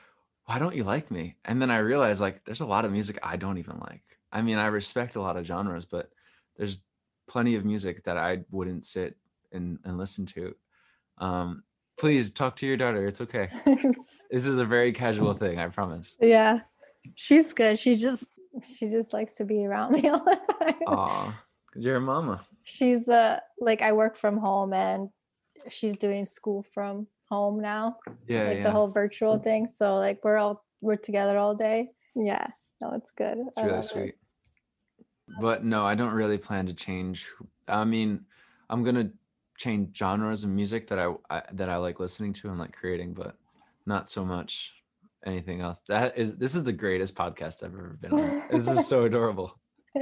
why 0.46 0.58
don't 0.58 0.74
you 0.74 0.86
like 0.86 1.12
me? 1.12 1.36
And 1.44 1.62
then 1.62 1.70
i 1.70 1.80
realized 1.80 2.22
like 2.22 2.46
there's 2.46 2.62
a 2.62 2.66
lot 2.66 2.86
of 2.86 2.94
music 2.94 3.20
i 3.24 3.36
don't 3.36 3.58
even 3.58 3.78
like. 3.80 4.04
I 4.32 4.42
mean 4.42 4.58
i 4.58 4.68
respect 4.68 5.18
a 5.18 5.22
lot 5.22 5.36
of 5.36 5.46
genres 5.46 5.84
but 5.86 6.10
there's 6.56 6.80
plenty 7.28 7.56
of 7.56 7.66
music 7.66 8.06
that 8.06 8.16
i 8.16 8.38
wouldn't 8.52 8.86
sit 8.86 9.18
and, 9.52 9.80
and 9.84 9.98
listen 9.98 10.26
to 10.26 10.56
um 11.20 11.64
please 11.98 12.32
talk 12.32 12.56
to 12.56 12.66
your 12.66 12.78
daughter 12.78 13.08
it's 13.08 13.22
okay 13.22 13.50
this 14.32 14.46
is 14.46 14.60
a 14.60 14.66
very 14.66 14.92
casual 14.92 15.34
thing 15.34 15.60
i 15.60 15.68
promise 15.68 16.16
yeah 16.20 16.62
she's 17.16 17.54
good 17.54 17.78
she 17.78 17.96
just 17.96 18.30
she 18.66 18.90
just 18.90 19.14
likes 19.14 19.34
to 19.34 19.46
be 19.46 19.66
around 19.66 19.92
me 20.02 20.08
all 20.08 20.24
the 20.24 20.40
time 20.60 20.76
Aw, 20.88 21.34
because 21.68 21.84
you're 21.84 21.98
a 21.98 22.02
mama 22.02 22.46
she's 22.64 23.08
uh 23.10 23.40
like 23.60 23.82
i 23.82 23.92
work 23.92 24.16
from 24.16 24.38
home 24.38 24.74
and 24.74 25.10
she's 25.70 25.96
doing 25.98 26.26
school 26.26 26.64
from 26.64 27.08
home 27.30 27.60
now 27.60 27.98
yeah, 28.28 28.44
like 28.44 28.58
yeah. 28.58 28.64
the 28.64 28.72
whole 28.72 28.90
virtual 28.90 29.38
thing 29.38 29.68
so 29.68 29.98
like 29.98 30.20
we're 30.24 30.38
all 30.38 30.64
we're 30.82 30.96
together 30.96 31.38
all 31.38 31.54
day 31.54 31.90
yeah 32.16 32.48
no 32.82 32.92
it's 32.92 33.12
good 33.12 33.38
It's 33.38 33.58
really 33.58 33.72
love 33.72 33.84
it. 33.84 33.88
sweet. 33.88 34.16
But 35.40 35.64
no, 35.64 35.86
I 35.86 35.94
don't 35.94 36.14
really 36.14 36.38
plan 36.38 36.66
to 36.66 36.74
change. 36.74 37.28
I 37.68 37.84
mean, 37.84 38.26
I'm 38.70 38.84
gonna 38.84 39.12
change 39.60 39.96
genres 39.96 40.44
of 40.44 40.50
music 40.50 40.88
that 40.88 40.98
I, 41.00 41.14
I 41.30 41.44
that 41.54 41.70
I 41.70 41.76
like 41.78 42.00
listening 42.00 42.34
to 42.34 42.50
and 42.50 42.58
like 42.58 42.74
creating, 42.74 43.14
but 43.14 43.36
not 43.86 44.10
so 44.10 44.26
much 44.26 44.74
anything 45.26 45.62
else. 45.62 45.84
That 45.88 46.18
is 46.18 46.36
this 46.38 46.56
is 46.56 46.64
the 46.64 46.74
greatest 46.74 47.14
podcast 47.14 47.62
I've 47.64 47.74
ever 47.76 47.98
been 48.02 48.14
on. 48.14 48.44
this 48.52 48.68
is 48.68 48.88
so 48.88 49.04
adorable. 49.04 49.60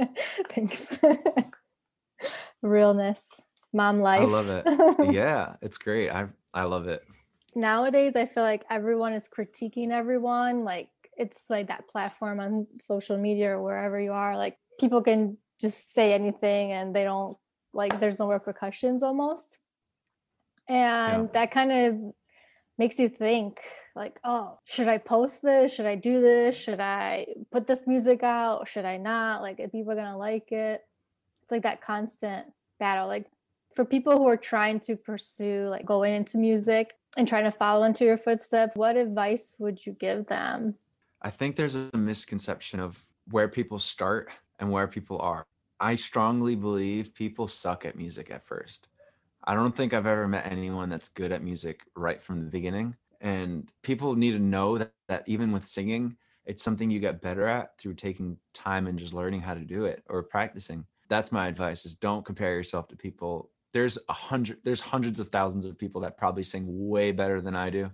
thanks 0.50 0.96
realness 2.62 3.26
mom 3.72 4.00
life 4.00 4.20
I 4.20 4.24
love 4.24 4.48
it. 4.48 4.64
Yeah, 5.12 5.56
it's 5.62 5.78
great. 5.78 6.10
I 6.10 6.26
I 6.54 6.64
love 6.64 6.88
it. 6.88 7.02
nowadays 7.54 8.14
i 8.16 8.24
feel 8.26 8.42
like 8.44 8.64
everyone 8.70 9.12
is 9.12 9.28
critiquing 9.28 9.90
everyone 9.90 10.64
like 10.64 10.88
it's 11.16 11.44
like 11.50 11.66
that 11.68 11.88
platform 11.88 12.38
on 12.40 12.66
social 12.78 13.16
media 13.18 13.50
or 13.56 13.62
wherever 13.62 13.98
you 14.00 14.12
are 14.12 14.36
like 14.36 14.56
people 14.78 15.02
can 15.02 15.36
just 15.60 15.92
say 15.92 16.12
anything 16.12 16.70
and 16.72 16.94
they 16.94 17.02
don't 17.04 17.36
like 17.72 18.00
there's 18.00 18.18
no 18.18 18.28
repercussions 18.28 19.02
almost. 19.02 19.58
And 20.68 21.32
that 21.32 21.50
kind 21.50 21.72
of 21.72 22.14
makes 22.76 22.98
you 22.98 23.08
think 23.08 23.60
like 23.96 24.20
oh 24.22 24.58
should 24.64 24.88
i 24.88 24.98
post 24.98 25.42
this? 25.42 25.74
Should 25.74 25.86
i 25.86 25.94
do 25.94 26.20
this? 26.20 26.56
Should 26.56 26.80
i 26.80 27.26
put 27.50 27.66
this 27.66 27.86
music 27.86 28.22
out? 28.22 28.68
Should 28.68 28.84
i 28.84 28.96
not? 28.96 29.42
Like 29.42 29.60
if 29.60 29.72
people 29.72 29.92
are 29.92 29.96
gonna 29.96 30.18
like 30.18 30.52
it. 30.52 30.84
It's 31.42 31.50
like 31.50 31.62
that 31.62 31.80
constant 31.80 32.46
battle. 32.78 33.08
Like 33.08 33.26
for 33.74 33.84
people 33.84 34.16
who 34.18 34.26
are 34.28 34.36
trying 34.36 34.80
to 34.80 34.96
pursue 34.96 35.68
like 35.68 35.86
going 35.86 36.14
into 36.14 36.38
music 36.38 36.94
and 37.16 37.26
trying 37.26 37.44
to 37.44 37.50
follow 37.50 37.84
into 37.84 38.04
your 38.04 38.18
footsteps 38.18 38.76
what 38.76 38.96
advice 38.96 39.56
would 39.58 39.84
you 39.84 39.92
give 39.92 40.26
them? 40.26 40.74
I 41.22 41.30
think 41.30 41.56
there's 41.56 41.74
a 41.74 41.90
misconception 41.96 42.80
of 42.80 43.02
where 43.30 43.48
people 43.48 43.78
start 43.78 44.30
and 44.58 44.70
where 44.70 44.86
people 44.86 45.18
are. 45.20 45.44
I 45.80 45.94
strongly 45.94 46.56
believe 46.56 47.14
people 47.14 47.46
suck 47.46 47.84
at 47.84 47.96
music 47.96 48.30
at 48.30 48.44
first. 48.44 48.88
I 49.44 49.54
don't 49.54 49.74
think 49.74 49.94
I've 49.94 50.06
ever 50.06 50.26
met 50.26 50.50
anyone 50.50 50.88
that's 50.88 51.08
good 51.08 51.32
at 51.32 51.42
music 51.42 51.80
right 51.94 52.22
from 52.22 52.40
the 52.44 52.50
beginning. 52.50 52.96
And 53.20 53.68
people 53.82 54.14
need 54.14 54.32
to 54.32 54.38
know 54.38 54.78
that, 54.78 54.92
that 55.08 55.24
even 55.26 55.52
with 55.52 55.64
singing, 55.64 56.16
it's 56.44 56.62
something 56.62 56.90
you 56.90 56.98
get 56.98 57.20
better 57.20 57.46
at 57.46 57.78
through 57.78 57.94
taking 57.94 58.38
time 58.54 58.86
and 58.86 58.98
just 58.98 59.12
learning 59.12 59.40
how 59.40 59.54
to 59.54 59.60
do 59.60 59.84
it 59.84 60.02
or 60.08 60.22
practicing. 60.22 60.84
That's 61.08 61.32
my 61.32 61.46
advice 61.46 61.84
is 61.86 61.94
don't 61.94 62.24
compare 62.24 62.54
yourself 62.54 62.88
to 62.88 62.96
people. 62.96 63.50
There's 63.72 63.98
a 64.08 64.12
hundred, 64.12 64.58
there's 64.64 64.80
hundreds 64.80 65.20
of 65.20 65.28
thousands 65.28 65.64
of 65.64 65.78
people 65.78 66.00
that 66.02 66.16
probably 66.16 66.42
sing 66.42 66.64
way 66.66 67.12
better 67.12 67.40
than 67.40 67.54
I 67.54 67.70
do. 67.70 67.90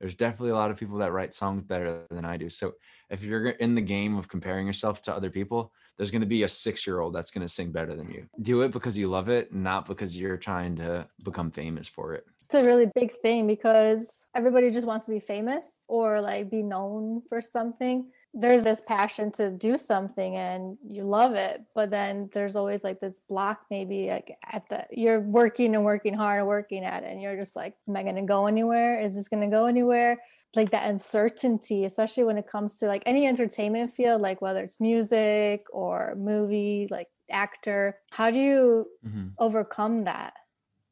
There's 0.00 0.14
definitely 0.14 0.50
a 0.50 0.56
lot 0.56 0.70
of 0.70 0.76
people 0.76 0.98
that 0.98 1.12
write 1.12 1.34
songs 1.34 1.64
better 1.64 2.06
than 2.10 2.24
I 2.24 2.36
do. 2.36 2.48
So 2.48 2.74
if 3.10 3.22
you're 3.22 3.48
in 3.48 3.74
the 3.74 3.80
game 3.80 4.16
of 4.16 4.28
comparing 4.28 4.66
yourself 4.66 5.02
to 5.02 5.14
other 5.14 5.30
people, 5.30 5.72
there's 5.98 6.10
going 6.10 6.22
to 6.22 6.26
be 6.26 6.44
a 6.44 6.48
six 6.48 6.86
year 6.86 7.00
old 7.00 7.12
that's 7.12 7.30
going 7.30 7.46
to 7.46 7.52
sing 7.52 7.70
better 7.70 7.94
than 7.94 8.08
you. 8.08 8.26
Do 8.40 8.62
it 8.62 8.70
because 8.70 8.96
you 8.96 9.08
love 9.08 9.28
it, 9.28 9.52
not 9.52 9.84
because 9.84 10.16
you're 10.16 10.38
trying 10.38 10.76
to 10.76 11.06
become 11.24 11.50
famous 11.50 11.86
for 11.86 12.14
it. 12.14 12.24
it's 12.44 12.54
a 12.54 12.64
really 12.64 12.86
big 12.94 13.12
thing 13.20 13.46
because 13.46 14.24
everybody 14.34 14.70
just 14.70 14.86
wants 14.86 15.04
to 15.06 15.12
be 15.12 15.20
famous 15.20 15.80
or 15.88 16.20
like 16.20 16.50
be 16.50 16.62
known 16.62 17.22
for 17.28 17.40
something 17.40 18.06
there's 18.34 18.62
this 18.62 18.80
passion 18.86 19.32
to 19.32 19.50
do 19.50 19.78
something 19.78 20.36
and 20.36 20.76
you 20.86 21.02
love 21.02 21.34
it 21.34 21.64
but 21.74 21.90
then 21.90 22.28
there's 22.34 22.56
always 22.56 22.84
like 22.84 23.00
this 23.00 23.20
block 23.28 23.64
maybe 23.70 24.08
like 24.08 24.36
at 24.44 24.68
the 24.68 24.86
you're 24.90 25.20
working 25.20 25.74
and 25.74 25.84
working 25.84 26.14
hard 26.14 26.38
and 26.38 26.46
working 26.46 26.84
at 26.84 27.02
it 27.04 27.10
and 27.10 27.22
you're 27.22 27.36
just 27.36 27.56
like 27.56 27.74
am 27.88 27.96
i 27.96 28.02
going 28.02 28.16
to 28.16 28.22
go 28.22 28.46
anywhere? 28.46 29.00
Is 29.00 29.14
this 29.14 29.28
going 29.28 29.42
to 29.48 29.54
go 29.54 29.66
anywhere? 29.66 30.18
Like 30.54 30.70
that 30.70 30.88
uncertainty 30.88 31.84
especially 31.86 32.24
when 32.24 32.38
it 32.38 32.46
comes 32.46 32.78
to 32.78 32.86
like 32.86 33.02
any 33.06 33.26
entertainment 33.26 33.92
field 33.92 34.20
like 34.20 34.40
whether 34.42 34.62
it's 34.62 34.80
music 34.80 35.64
or 35.72 36.14
movie 36.16 36.86
like 36.90 37.08
actor 37.30 37.98
how 38.10 38.30
do 38.30 38.38
you 38.38 38.86
Mhm. 39.04 39.36
overcome 39.38 40.04
that? 40.04 40.34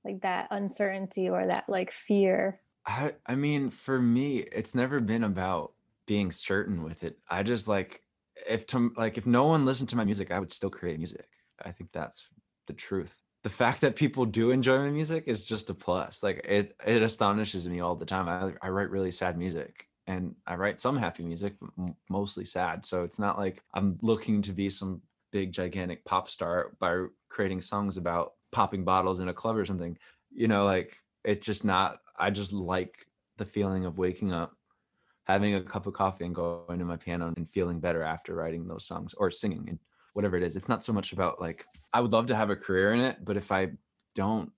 Like 0.04 0.20
that 0.22 0.48
uncertainty 0.50 1.28
or 1.28 1.46
that 1.46 1.68
like 1.68 1.90
fear? 1.90 2.60
I, 2.86 3.14
I 3.26 3.34
mean, 3.34 3.70
for 3.70 4.00
me, 4.00 4.38
it's 4.38 4.74
never 4.74 5.00
been 5.00 5.24
about 5.24 5.72
being 6.06 6.30
certain 6.30 6.82
with 6.82 7.04
it. 7.04 7.18
I 7.28 7.42
just 7.42 7.68
like 7.68 8.02
if 8.48 8.66
to 8.68 8.92
like 8.96 9.18
if 9.18 9.26
no 9.26 9.46
one 9.46 9.64
listened 9.64 9.88
to 9.90 9.96
my 9.96 10.04
music, 10.04 10.30
I 10.30 10.38
would 10.38 10.52
still 10.52 10.70
create 10.70 10.98
music. 10.98 11.28
I 11.64 11.72
think 11.72 11.90
that's 11.92 12.28
the 12.66 12.72
truth. 12.72 13.22
The 13.42 13.50
fact 13.50 13.80
that 13.82 13.96
people 13.96 14.24
do 14.24 14.50
enjoy 14.50 14.78
my 14.78 14.90
music 14.90 15.24
is 15.26 15.44
just 15.44 15.70
a 15.70 15.74
plus. 15.74 16.22
Like 16.22 16.44
it 16.44 16.76
it 16.86 17.02
astonishes 17.02 17.68
me 17.68 17.80
all 17.80 17.94
the 17.94 18.06
time. 18.06 18.28
I 18.28 18.54
I 18.66 18.70
write 18.70 18.90
really 18.90 19.10
sad 19.10 19.38
music 19.38 19.86
and 20.06 20.34
I 20.46 20.54
write 20.54 20.80
some 20.80 20.96
happy 20.96 21.24
music, 21.24 21.54
mostly 22.08 22.44
sad. 22.44 22.86
So 22.86 23.02
it's 23.02 23.18
not 23.18 23.38
like 23.38 23.62
I'm 23.74 23.98
looking 24.02 24.42
to 24.42 24.52
be 24.52 24.70
some 24.70 25.02
big 25.32 25.52
gigantic 25.52 26.04
pop 26.04 26.28
star 26.28 26.72
by 26.78 27.06
creating 27.28 27.60
songs 27.60 27.96
about 27.96 28.34
popping 28.52 28.84
bottles 28.84 29.20
in 29.20 29.28
a 29.28 29.34
club 29.34 29.56
or 29.56 29.66
something. 29.66 29.98
You 30.32 30.48
know, 30.48 30.64
like 30.64 30.96
it's 31.24 31.44
just 31.44 31.64
not 31.64 32.00
I 32.18 32.30
just 32.30 32.52
like 32.52 33.06
the 33.36 33.44
feeling 33.44 33.84
of 33.84 33.98
waking 33.98 34.32
up, 34.32 34.55
having 35.26 35.54
a 35.56 35.60
cup 35.60 35.86
of 35.86 35.92
coffee 35.92 36.24
and 36.24 36.34
going 36.34 36.78
to 36.78 36.84
my 36.84 36.96
piano 36.96 37.32
and 37.36 37.50
feeling 37.50 37.80
better 37.80 38.02
after 38.02 38.34
writing 38.34 38.66
those 38.66 38.86
songs 38.86 39.12
or 39.14 39.30
singing 39.30 39.66
and 39.68 39.78
whatever 40.14 40.36
it 40.36 40.42
is. 40.42 40.56
It's 40.56 40.68
not 40.68 40.82
so 40.82 40.92
much 40.92 41.12
about 41.12 41.40
like 41.40 41.66
I 41.92 42.00
would 42.00 42.12
love 42.12 42.26
to 42.26 42.36
have 42.36 42.50
a 42.50 42.56
career 42.56 42.92
in 42.94 43.00
it, 43.00 43.24
but 43.24 43.36
if 43.36 43.50
I 43.50 43.72
don't, 44.14 44.50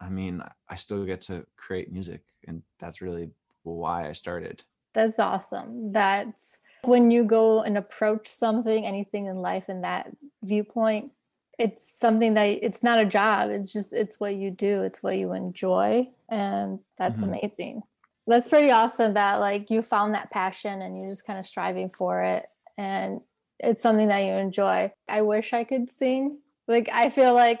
I 0.00 0.08
mean, 0.08 0.42
I 0.68 0.74
still 0.74 1.04
get 1.04 1.20
to 1.22 1.46
create 1.56 1.92
music 1.92 2.22
and 2.46 2.62
that's 2.78 3.00
really 3.00 3.30
why 3.62 4.08
I 4.08 4.12
started. 4.12 4.64
That's 4.94 5.18
awesome. 5.18 5.92
That's 5.92 6.58
when 6.82 7.10
you 7.10 7.24
go 7.24 7.62
and 7.62 7.76
approach 7.78 8.26
something, 8.26 8.86
anything 8.86 9.26
in 9.26 9.36
life 9.36 9.68
in 9.68 9.82
that 9.82 10.10
viewpoint, 10.42 11.12
it's 11.58 11.86
something 11.86 12.34
that 12.34 12.44
it's 12.44 12.82
not 12.82 12.98
a 12.98 13.06
job. 13.06 13.50
It's 13.50 13.72
just 13.72 13.92
it's 13.92 14.18
what 14.18 14.34
you 14.34 14.50
do, 14.50 14.82
it's 14.82 15.02
what 15.02 15.16
you 15.16 15.32
enjoy. 15.32 16.08
And 16.28 16.80
that's 16.96 17.22
Mhm. 17.22 17.28
amazing. 17.28 17.82
That's 18.26 18.48
pretty 18.48 18.70
awesome 18.70 19.14
that 19.14 19.40
like 19.40 19.70
you 19.70 19.82
found 19.82 20.14
that 20.14 20.30
passion 20.30 20.80
and 20.80 20.98
you're 20.98 21.10
just 21.10 21.26
kind 21.26 21.38
of 21.38 21.46
striving 21.46 21.90
for 21.90 22.22
it. 22.22 22.46
And 22.78 23.20
it's 23.58 23.82
something 23.82 24.08
that 24.08 24.20
you 24.20 24.32
enjoy. 24.32 24.92
I 25.08 25.22
wish 25.22 25.52
I 25.52 25.64
could 25.64 25.90
sing. 25.90 26.38
Like 26.66 26.88
I 26.92 27.10
feel 27.10 27.34
like, 27.34 27.60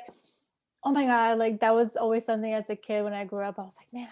oh 0.84 0.92
my 0.92 1.06
God, 1.06 1.38
like 1.38 1.60
that 1.60 1.74
was 1.74 1.96
always 1.96 2.24
something 2.24 2.52
as 2.52 2.70
a 2.70 2.76
kid 2.76 3.04
when 3.04 3.12
I 3.12 3.24
grew 3.24 3.42
up. 3.44 3.58
I 3.58 3.62
was 3.62 3.74
like, 3.78 3.92
man, 3.92 4.08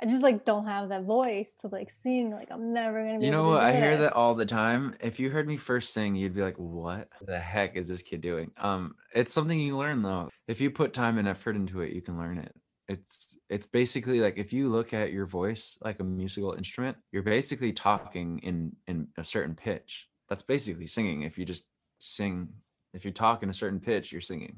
I 0.00 0.06
just 0.06 0.22
like 0.22 0.44
don't 0.44 0.66
have 0.66 0.90
that 0.90 1.02
voice 1.02 1.54
to 1.60 1.68
like 1.68 1.90
sing. 1.90 2.30
Like 2.30 2.48
I'm 2.52 2.72
never 2.72 3.04
gonna 3.04 3.18
be. 3.18 3.24
You 3.24 3.32
know? 3.32 3.56
I 3.56 3.72
hear 3.72 3.96
that 3.96 4.12
all 4.12 4.34
the 4.36 4.46
time. 4.46 4.94
If 5.00 5.18
you 5.18 5.30
heard 5.30 5.48
me 5.48 5.56
first 5.56 5.92
sing, 5.92 6.14
you'd 6.14 6.34
be 6.34 6.42
like, 6.42 6.56
"What 6.56 7.08
the 7.26 7.38
heck 7.38 7.76
is 7.76 7.88
this 7.88 8.02
kid 8.02 8.20
doing?" 8.20 8.52
Um, 8.58 8.94
it's 9.12 9.32
something 9.32 9.58
you 9.58 9.76
learn 9.76 10.02
though. 10.02 10.28
If 10.46 10.60
you 10.60 10.70
put 10.70 10.94
time 10.94 11.18
and 11.18 11.26
effort 11.26 11.56
into 11.56 11.80
it, 11.80 11.92
you 11.92 12.00
can 12.00 12.16
learn 12.16 12.38
it. 12.38 12.54
It's 12.88 13.36
it's 13.50 13.66
basically 13.66 14.20
like 14.20 14.38
if 14.38 14.52
you 14.52 14.70
look 14.70 14.94
at 14.94 15.12
your 15.12 15.26
voice 15.26 15.76
like 15.82 16.00
a 16.00 16.04
musical 16.04 16.52
instrument, 16.54 16.96
you're 17.12 17.22
basically 17.22 17.72
talking 17.72 18.38
in 18.38 18.74
in 18.86 19.08
a 19.18 19.24
certain 19.24 19.54
pitch. 19.54 20.08
That's 20.28 20.42
basically 20.42 20.86
singing. 20.86 21.22
If 21.22 21.36
you 21.38 21.44
just 21.44 21.66
sing, 21.98 22.48
if 22.94 23.04
you 23.04 23.10
talk 23.10 23.42
in 23.42 23.50
a 23.50 23.52
certain 23.52 23.78
pitch, 23.80 24.10
you're 24.10 24.20
singing. 24.22 24.56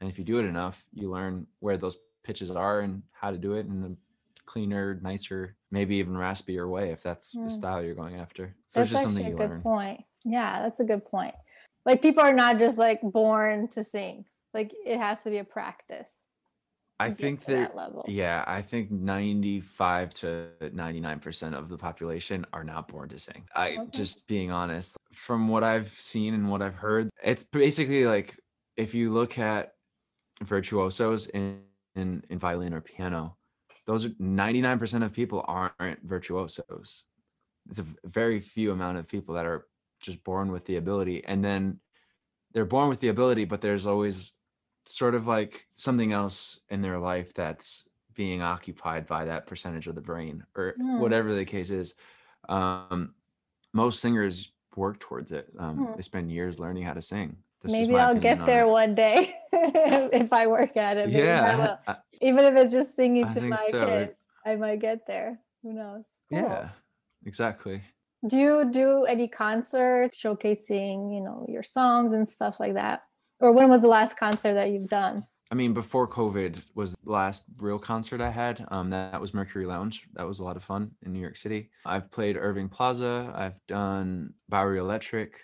And 0.00 0.08
if 0.08 0.18
you 0.18 0.24
do 0.24 0.38
it 0.38 0.44
enough, 0.46 0.82
you 0.94 1.10
learn 1.10 1.46
where 1.60 1.76
those 1.76 1.98
pitches 2.24 2.50
are 2.50 2.80
and 2.80 3.02
how 3.12 3.30
to 3.30 3.36
do 3.38 3.54
it 3.54 3.66
in 3.66 3.84
a 3.84 4.40
cleaner, 4.46 4.98
nicer, 5.02 5.56
maybe 5.70 5.96
even 5.96 6.14
raspier 6.14 6.68
way 6.68 6.90
if 6.90 7.02
that's 7.02 7.34
Mm. 7.34 7.44
the 7.44 7.50
style 7.50 7.82
you're 7.82 7.94
going 7.94 8.16
after. 8.16 8.54
So 8.66 8.80
That's 8.80 8.90
it's 8.90 8.92
just 8.92 9.06
actually 9.06 9.22
something 9.22 9.26
a 9.26 9.30
you 9.30 9.36
good 9.36 9.50
learn. 9.50 9.62
point. 9.62 10.04
Yeah, 10.24 10.62
that's 10.62 10.80
a 10.80 10.84
good 10.84 11.04
point. 11.04 11.34
Like 11.84 12.00
people 12.02 12.22
are 12.22 12.32
not 12.32 12.58
just 12.58 12.78
like 12.78 13.00
born 13.02 13.68
to 13.68 13.84
sing. 13.84 14.24
Like 14.54 14.72
it 14.86 14.98
has 14.98 15.22
to 15.24 15.30
be 15.30 15.38
a 15.38 15.44
practice. 15.44 16.12
I 17.00 17.10
think 17.10 17.44
that 17.46 17.70
that 17.70 17.76
level. 17.76 18.04
yeah, 18.06 18.44
I 18.46 18.62
think 18.62 18.90
95 18.90 20.14
to 20.14 20.48
99% 20.62 21.54
of 21.54 21.68
the 21.68 21.78
population 21.78 22.46
are 22.52 22.64
not 22.64 22.88
born 22.88 23.08
to 23.08 23.18
sing. 23.18 23.48
I 23.54 23.76
Okay. 23.78 23.90
just 23.90 24.26
being 24.26 24.50
honest, 24.52 24.96
from 25.14 25.48
what 25.48 25.64
I've 25.64 25.92
seen 25.92 26.34
and 26.34 26.50
what 26.50 26.62
I've 26.62 26.74
heard, 26.74 27.10
it's 27.24 27.42
basically 27.42 28.06
like 28.06 28.38
if 28.76 28.94
you 28.94 29.12
look 29.12 29.38
at 29.38 29.74
virtuosos 30.42 31.26
in 31.28 31.62
in, 31.96 32.22
in 32.30 32.38
violin 32.38 32.72
or 32.72 32.80
piano, 32.80 33.36
those 33.84 34.06
are 34.06 34.10
99% 34.10 35.04
of 35.04 35.12
people 35.12 35.44
aren't 35.48 36.00
virtuosos. 36.04 37.04
It's 37.68 37.80
a 37.80 37.86
very 38.04 38.40
few 38.40 38.70
amount 38.70 38.98
of 38.98 39.08
people 39.08 39.34
that 39.34 39.44
are 39.44 39.66
just 40.00 40.22
born 40.22 40.52
with 40.52 40.64
the 40.66 40.76
ability 40.76 41.24
and 41.24 41.44
then 41.44 41.80
they're 42.52 42.64
born 42.64 42.88
with 42.88 43.00
the 43.00 43.08
ability 43.08 43.44
but 43.44 43.60
there's 43.60 43.86
always 43.86 44.32
sort 44.84 45.14
of 45.14 45.26
like 45.26 45.66
something 45.74 46.12
else 46.12 46.60
in 46.70 46.80
their 46.82 46.98
life 46.98 47.32
that's 47.34 47.84
being 48.14 48.42
occupied 48.42 49.06
by 49.06 49.24
that 49.24 49.46
percentage 49.46 49.86
of 49.86 49.94
the 49.94 50.00
brain 50.00 50.44
or 50.56 50.74
Hmm. 50.78 51.00
whatever 51.00 51.34
the 51.34 51.44
case 51.44 51.70
is 51.70 51.94
um 52.48 53.14
most 53.72 54.00
singers 54.00 54.52
work 54.76 54.98
towards 54.98 55.32
it 55.32 55.48
um 55.58 55.76
Hmm. 55.78 55.96
they 55.96 56.02
spend 56.02 56.30
years 56.32 56.58
learning 56.58 56.82
how 56.82 56.92
to 56.94 57.02
sing 57.02 57.36
just 57.62 57.72
Maybe 57.72 57.94
I'll 57.96 58.18
get 58.18 58.44
there 58.46 58.66
one 58.66 58.94
day 58.94 59.36
if 59.52 60.32
I 60.32 60.46
work 60.46 60.76
at 60.76 60.96
it. 60.96 61.06
maybe 61.08 61.18
yeah. 61.18 61.76
I- 61.86 61.98
Even 62.22 62.44
if 62.46 62.54
it's 62.56 62.72
just 62.72 62.96
singing 62.96 63.24
I 63.24 63.34
to 63.34 63.40
my 63.42 63.56
so. 63.68 63.86
kids, 63.86 64.16
I 64.44 64.56
might 64.56 64.80
get 64.80 65.06
there. 65.06 65.40
Who 65.62 65.72
knows? 65.74 66.04
Cool. 66.30 66.40
yeah 66.40 66.70
exactly 67.26 67.82
Do 68.26 68.36
you 68.36 68.70
do 68.70 69.04
any 69.04 69.28
concert 69.28 70.12
showcasing, 70.14 71.14
you 71.14 71.20
know, 71.20 71.46
your 71.48 71.62
songs 71.62 72.12
and 72.12 72.28
stuff 72.28 72.56
like 72.60 72.74
that? 72.74 73.02
Or 73.40 73.52
when 73.52 73.68
was 73.70 73.82
the 73.82 73.88
last 73.88 74.18
concert 74.18 74.54
that 74.54 74.70
you've 74.70 74.88
done? 74.88 75.26
I 75.52 75.56
mean, 75.56 75.74
before 75.74 76.06
COVID 76.06 76.62
was 76.76 76.94
the 77.02 77.10
last 77.10 77.44
real 77.58 77.78
concert 77.78 78.20
I 78.20 78.30
had. 78.30 78.64
Um, 78.68 78.90
that, 78.90 79.10
that 79.10 79.20
was 79.20 79.34
Mercury 79.34 79.66
Lounge. 79.66 80.06
That 80.14 80.26
was 80.26 80.38
a 80.38 80.44
lot 80.44 80.56
of 80.56 80.62
fun 80.62 80.92
in 81.02 81.12
New 81.12 81.18
York 81.18 81.36
City. 81.36 81.70
I've 81.84 82.10
played 82.10 82.36
Irving 82.36 82.68
Plaza. 82.68 83.32
I've 83.34 83.60
done 83.66 84.32
Bowery 84.48 84.78
Electric, 84.78 85.40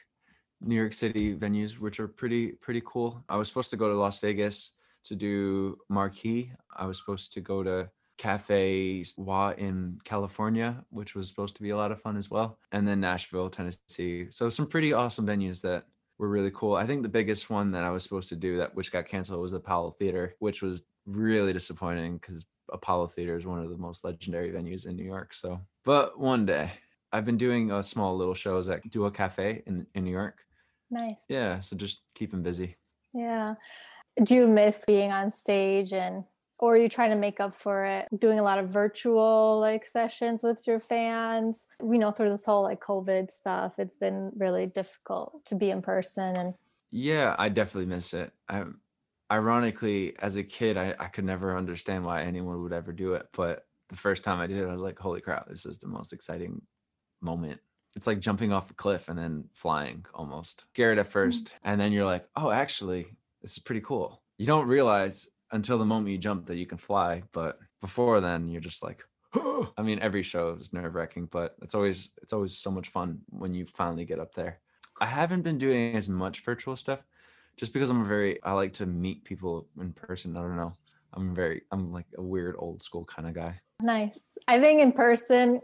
New 0.60 0.76
York 0.76 0.92
City 0.92 1.34
venues, 1.34 1.80
which 1.80 1.98
are 1.98 2.06
pretty 2.06 2.52
pretty 2.52 2.82
cool. 2.86 3.20
I 3.28 3.36
was 3.36 3.48
supposed 3.48 3.70
to 3.70 3.76
go 3.76 3.88
to 3.88 3.96
Las 3.96 4.18
Vegas 4.20 4.72
to 5.04 5.16
do 5.16 5.76
Marquee. 5.88 6.52
I 6.76 6.86
was 6.86 6.98
supposed 6.98 7.32
to 7.32 7.40
go 7.40 7.64
to 7.64 7.90
Cafe 8.16 9.04
Wa 9.16 9.50
in 9.58 9.98
California, 10.04 10.84
which 10.90 11.14
was 11.14 11.28
supposed 11.28 11.56
to 11.56 11.62
be 11.62 11.70
a 11.70 11.76
lot 11.76 11.92
of 11.92 12.00
fun 12.00 12.16
as 12.16 12.30
well. 12.30 12.58
And 12.70 12.86
then 12.86 13.00
Nashville, 13.00 13.50
Tennessee. 13.50 14.28
So 14.30 14.48
some 14.50 14.66
pretty 14.66 14.92
awesome 14.92 15.26
venues 15.26 15.60
that 15.62 15.84
were 16.18 16.28
really 16.28 16.50
cool. 16.54 16.75
I 16.75 16.87
think 16.87 17.02
the 17.02 17.08
biggest 17.08 17.50
one 17.50 17.70
that 17.73 17.85
I 17.85 17.90
was 17.90 18.02
supposed 18.02 18.28
to 18.30 18.37
do 18.37 18.58
that 18.58 18.75
which 18.75 18.92
got 18.92 19.06
canceled 19.06 19.40
was 19.40 19.52
Apollo 19.52 19.96
Theater, 19.99 20.35
which 20.38 20.62
was 20.62 20.85
really 21.06 21.52
disappointing 21.52 22.18
because 22.18 22.44
Apollo 22.73 23.08
Theater 23.08 23.37
is 23.37 23.46
one 23.46 23.62
of 23.62 23.70
the 23.70 23.76
most 23.76 24.04
legendary 24.04 24.50
venues 24.50 24.87
in 24.87 24.96
New 24.96 25.04
York. 25.04 25.35
So, 25.35 25.61
but 25.85 26.18
one 26.18 26.46
day 26.46 26.70
I've 27.12 27.25
been 27.25 27.37
doing 27.37 27.70
a 27.70 27.82
small 27.82 28.16
little 28.16 28.35
shows 28.35 28.68
at 28.68 28.88
Duo 28.90 29.11
Cafe 29.11 29.62
in, 29.66 29.87
in 29.94 30.04
New 30.04 30.11
York. 30.11 30.44
Nice. 30.90 31.25
Yeah. 31.28 31.61
So 31.61 31.76
just 31.76 32.02
keeping 32.14 32.42
busy. 32.42 32.76
Yeah. 33.12 33.54
Do 34.23 34.35
you 34.35 34.49
miss 34.49 34.85
being 34.85 35.12
on 35.12 35.30
stage 35.30 35.92
and 35.92 36.25
or 36.58 36.75
are 36.75 36.78
you 36.78 36.88
trying 36.88 37.10
to 37.10 37.16
make 37.16 37.40
up 37.40 37.54
for 37.54 37.84
it 37.84 38.08
doing 38.18 38.38
a 38.38 38.42
lot 38.42 38.58
of 38.58 38.68
virtual 38.68 39.58
like 39.60 39.86
sessions 39.86 40.42
with 40.42 40.66
your 40.66 40.80
fans 40.80 41.66
we 41.80 41.98
know 41.98 42.10
through 42.10 42.30
this 42.30 42.44
whole 42.44 42.62
like 42.62 42.80
covid 42.80 43.30
stuff 43.30 43.75
it's 43.78 43.96
been 43.96 44.30
really 44.36 44.66
difficult 44.66 45.44
to 45.44 45.54
be 45.54 45.70
in 45.70 45.82
person 45.82 46.36
and 46.38 46.54
Yeah, 46.90 47.34
I 47.38 47.48
definitely 47.48 47.86
miss 47.86 48.14
it. 48.14 48.32
I, 48.48 48.64
ironically, 49.30 50.14
as 50.18 50.36
a 50.36 50.42
kid, 50.42 50.76
I, 50.76 50.94
I 50.98 51.08
could 51.08 51.25
never 51.25 51.56
understand 51.56 52.04
why 52.04 52.22
anyone 52.22 52.62
would 52.62 52.72
ever 52.72 52.92
do 52.92 53.14
it. 53.14 53.28
But 53.32 53.66
the 53.88 53.96
first 53.96 54.25
time 54.25 54.40
I 54.40 54.46
did 54.46 54.58
it, 54.58 54.68
I 54.68 54.72
was 54.72 54.82
like, 54.82 54.98
holy 54.98 55.20
crap, 55.20 55.48
this 55.48 55.66
is 55.66 55.78
the 55.78 55.88
most 55.88 56.12
exciting 56.12 56.62
moment. 57.20 57.60
It's 57.96 58.06
like 58.06 58.20
jumping 58.20 58.52
off 58.52 58.70
a 58.70 58.74
cliff 58.74 59.09
and 59.09 59.18
then 59.18 59.44
flying 59.52 60.04
almost. 60.14 60.64
Scared 60.72 60.98
at 60.98 61.07
mm. 61.07 61.11
first. 61.11 61.54
And 61.62 61.81
then 61.81 61.92
you're 61.92 62.04
like, 62.04 62.26
oh, 62.37 62.50
actually, 62.50 63.07
this 63.42 63.52
is 63.52 63.59
pretty 63.59 63.81
cool. 63.81 64.22
You 64.38 64.46
don't 64.46 64.66
realize 64.66 65.28
until 65.52 65.78
the 65.78 65.85
moment 65.85 66.11
you 66.11 66.18
jump 66.18 66.46
that 66.46 66.56
you 66.56 66.66
can 66.66 66.78
fly. 66.78 67.22
But 67.32 67.59
before 67.80 68.20
then, 68.20 68.48
you're 68.48 68.61
just 68.61 68.82
like, 68.82 69.04
I 69.35 69.82
mean, 69.82 69.98
every 70.00 70.22
show 70.22 70.56
is 70.61 70.72
nerve 70.72 70.94
wracking, 70.94 71.28
but 71.30 71.56
it's 71.62 71.74
always 71.74 72.11
it's 72.22 72.32
always 72.32 72.56
so 72.56 72.70
much 72.70 72.88
fun 72.88 73.20
when 73.30 73.54
you 73.54 73.66
finally 73.66 74.04
get 74.04 74.20
up 74.20 74.35
there. 74.35 74.61
I 75.00 75.06
haven't 75.06 75.42
been 75.42 75.59
doing 75.59 75.94
as 75.94 76.09
much 76.09 76.40
virtual 76.40 76.76
stuff 76.76 77.04
just 77.56 77.72
because 77.72 77.90
I'm 77.90 78.02
a 78.02 78.04
very 78.04 78.42
I 78.42 78.52
like 78.52 78.72
to 78.74 78.87
meet 78.87 79.24
people 79.24 79.66
in 79.80 79.92
person. 79.92 80.37
I 80.37 80.40
don't 80.40 80.56
know. 80.56 80.72
I'm 81.14 81.35
very 81.35 81.62
I'm 81.72 81.92
like 81.92 82.06
a 82.16 82.22
weird 82.22 82.56
old 82.59 82.82
school 82.82 83.04
kind 83.04 83.28
of 83.28 83.35
guy. 83.35 83.61
nice 83.82 84.38
i 84.48 84.59
think 84.59 84.80
in 84.80 84.92
person 84.92 85.61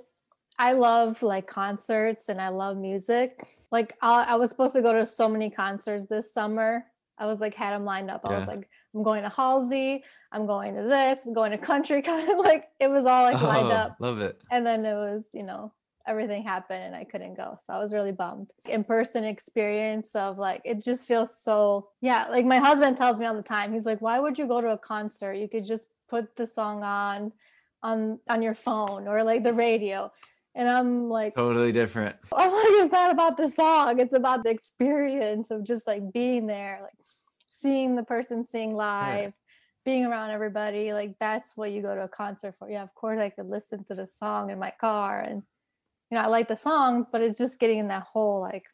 i 0.59 0.73
love 0.73 1.23
like 1.23 1.47
concerts 1.47 2.29
and 2.29 2.41
i 2.41 2.49
love 2.49 2.77
music 2.77 3.47
like 3.71 3.97
I, 4.03 4.25
I 4.25 4.35
was 4.37 4.51
supposed 4.51 4.75
to 4.75 4.83
go 4.83 4.93
to 4.93 5.07
so 5.07 5.29
many 5.29 5.49
concerts 5.51 6.07
this 6.09 6.33
summer 6.33 6.85
i 7.23 7.27
was 7.27 7.39
like 7.45 7.55
had 7.55 7.73
them 7.75 7.85
lined 7.85 8.11
up. 8.11 8.21
I 8.25 8.37
was 8.39 8.47
like 8.53 8.69
i'm 8.95 9.03
going 9.03 9.23
to 9.23 9.29
halsey. 9.29 10.05
I'm 10.35 10.47
going 10.47 10.75
to 10.77 10.83
this. 10.83 11.19
I'm 11.27 11.35
going 11.41 11.53
to 11.57 11.59
country 11.59 12.01
con 12.09 12.39
like 12.51 12.65
it 12.85 12.89
was 12.97 13.05
all 13.11 13.23
like 13.31 13.41
lined 13.53 13.73
Oh, 13.77 13.83
up. 13.83 13.91
Love 14.01 14.19
it. 14.29 14.35
and 14.51 14.63
then 14.67 14.81
it 14.93 14.95
was 14.95 15.23
you 15.33 15.45
know 15.51 15.73
everything 16.13 16.43
happened 16.43 16.83
and 16.89 16.97
i 17.03 17.05
couldn't 17.05 17.35
go. 17.43 17.49
So 17.65 17.69
i 17.77 17.79
was 17.83 17.93
really 17.93 18.13
bummed. 18.23 18.51
In-person 18.77 19.23
experience 19.25 20.11
of 20.25 20.31
like 20.47 20.61
it 20.65 20.83
just 20.89 21.03
feels 21.07 21.31
so 21.49 21.89
yeah 22.01 22.27
like 22.37 22.45
my 22.55 22.59
husband 22.69 22.97
tells 22.97 23.17
me 23.19 23.27
all 23.27 23.37
the 23.43 23.43
time. 23.57 23.73
He's 23.73 23.87
like 23.87 24.01
why 24.07 24.17
would 24.19 24.37
you 24.41 24.47
go 24.55 24.61
to 24.61 24.71
a 24.79 24.79
concert? 24.95 25.35
You 25.35 25.49
could 25.49 25.65
just 25.75 25.87
put 26.13 26.25
the 26.37 26.47
song 26.59 26.83
on 26.83 27.33
on 27.83 28.19
on 28.29 28.43
your 28.43 28.55
phone 28.67 29.07
or 29.11 29.23
like 29.31 29.43
the 29.45 29.53
radio. 29.69 30.11
And 30.55 30.69
i'm 30.69 31.09
like 31.19 31.35
Totally 31.35 31.73
different. 31.73 32.15
I'm 32.41 32.53
like, 32.53 32.73
it's 32.83 32.93
not 32.93 33.11
about 33.17 33.35
the 33.39 33.49
song. 33.49 33.99
It's 34.05 34.13
about 34.23 34.45
the 34.45 34.51
experience 34.51 35.47
of 35.51 35.65
just 35.65 35.87
like 35.87 36.13
being 36.13 36.47
there, 36.47 36.75
like 36.83 36.99
seeing 37.63 37.97
the 37.97 38.05
person 38.05 38.45
sing 38.45 38.75
live, 38.75 39.35
being 39.85 40.07
around 40.07 40.31
everybody. 40.31 40.93
Like 40.93 41.17
that's 41.21 41.57
what 41.57 41.73
you 41.73 41.83
go 41.83 41.95
to 41.95 42.05
a 42.05 42.09
concert 42.09 42.57
for. 42.59 42.71
Yeah, 42.71 42.83
of 42.83 42.95
course 42.95 43.21
I 43.21 43.31
could 43.31 43.49
listen 43.49 43.85
to 43.87 43.95
the 43.95 44.07
song 44.09 44.51
in 44.51 44.59
my 44.59 44.73
car 44.81 45.21
and 45.21 45.45
you 46.11 46.19
know, 46.19 46.25
I 46.25 46.29
like 46.29 46.49
the 46.49 46.57
song, 46.57 47.07
but 47.13 47.23
it's 47.23 47.39
just 47.39 47.59
getting 47.61 47.79
in 47.79 47.89
that 47.89 48.05
whole 48.05 48.41
like 48.41 48.67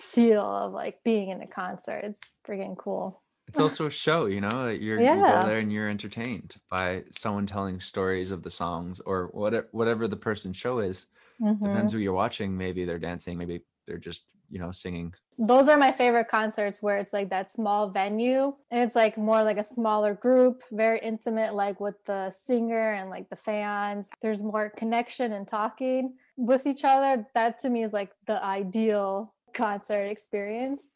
feel 0.00 0.42
of 0.44 0.72
like 0.72 1.02
being 1.04 1.28
in 1.30 1.40
a 1.42 1.46
concert. 1.46 2.00
It's 2.04 2.20
freaking 2.46 2.76
cool. 2.76 3.22
It's 3.46 3.60
also 3.60 3.86
a 3.86 3.90
show, 3.90 4.26
you 4.26 4.40
know. 4.40 4.68
You're 4.68 5.02
you 5.02 5.24
go 5.24 5.42
there 5.42 5.58
and 5.58 5.72
you're 5.72 5.88
entertained 5.88 6.56
by 6.70 7.04
someone 7.16 7.46
telling 7.46 7.80
stories 7.80 8.30
of 8.30 8.42
the 8.42 8.50
songs 8.50 9.00
or 9.00 9.28
whatever 9.28 9.68
whatever 9.72 10.08
the 10.08 10.16
person's 10.16 10.56
show 10.56 10.78
is. 10.78 11.06
Mhm. 11.38 11.54
Depends 11.62 11.92
who 11.92 11.98
you're 11.98 12.12
watching. 12.14 12.56
Maybe 12.56 12.84
they're 12.84 12.98
dancing. 12.98 13.38
Maybe 13.38 13.64
they're 13.86 13.98
just 13.98 14.26
you 14.50 14.58
know 14.58 14.70
singing. 14.70 15.12
those 15.38 15.68
are 15.68 15.76
my 15.76 15.90
favorite 15.90 16.28
concerts 16.28 16.82
where 16.82 16.98
it's 16.98 17.12
like 17.12 17.30
that 17.30 17.50
small 17.50 17.88
venue 17.88 18.54
and 18.70 18.80
it's 18.82 18.94
like 18.94 19.16
more 19.16 19.42
like 19.42 19.56
a 19.56 19.64
smaller 19.64 20.14
group 20.14 20.62
very 20.70 20.98
intimate 20.98 21.54
like 21.54 21.80
with 21.80 21.96
the 22.04 22.30
singer 22.30 22.92
and 22.92 23.10
like 23.10 23.28
the 23.30 23.36
fans 23.36 24.08
there's 24.22 24.42
more 24.42 24.70
connection 24.76 25.32
and 25.32 25.48
talking 25.48 26.14
with 26.36 26.66
each 26.66 26.84
other 26.84 27.26
that 27.34 27.58
to 27.58 27.70
me 27.70 27.82
is 27.82 27.92
like 27.92 28.10
the 28.26 28.42
ideal 28.44 29.32
concert 29.54 30.04
experience 30.04 30.88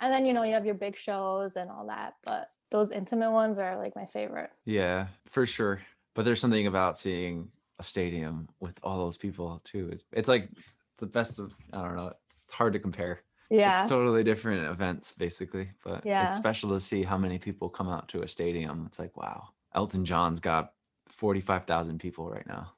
and 0.00 0.12
then 0.12 0.24
you 0.24 0.32
know 0.32 0.42
you 0.42 0.54
have 0.54 0.66
your 0.66 0.74
big 0.74 0.96
shows 0.96 1.56
and 1.56 1.70
all 1.70 1.86
that 1.86 2.14
but 2.24 2.50
those 2.70 2.90
intimate 2.90 3.30
ones 3.30 3.58
are 3.58 3.76
like 3.76 3.94
my 3.94 4.06
favorite 4.06 4.50
Yeah, 4.64 5.06
for 5.30 5.46
sure. 5.46 5.80
But 6.14 6.24
there's 6.24 6.40
something 6.40 6.66
about 6.66 6.96
seeing 6.96 7.48
a 7.78 7.84
stadium 7.84 8.48
with 8.58 8.78
all 8.82 8.98
those 8.98 9.16
people 9.16 9.60
too. 9.64 9.90
It's, 9.92 10.04
it's 10.12 10.28
like 10.28 10.48
the 10.98 11.06
best 11.06 11.38
of 11.38 11.54
I 11.72 11.82
don't 11.82 11.96
know. 11.96 12.12
It's 12.26 12.52
hard 12.52 12.72
to 12.74 12.78
compare. 12.78 13.20
yeah 13.50 13.80
It's 13.82 13.90
totally 13.90 14.24
different 14.24 14.64
events 14.66 15.12
basically, 15.12 15.70
but 15.84 16.04
Yeah. 16.04 16.26
it's 16.26 16.36
special 16.36 16.70
to 16.70 16.80
see 16.80 17.02
how 17.02 17.18
many 17.18 17.38
people 17.38 17.68
come 17.68 17.88
out 17.88 18.08
to 18.08 18.22
a 18.22 18.28
stadium. 18.28 18.84
It's 18.86 18.98
like, 18.98 19.16
wow. 19.16 19.48
Elton 19.74 20.04
John's 20.04 20.40
got 20.40 20.72
45,000 21.08 21.98
people 21.98 22.28
right 22.30 22.46
now 22.46 22.72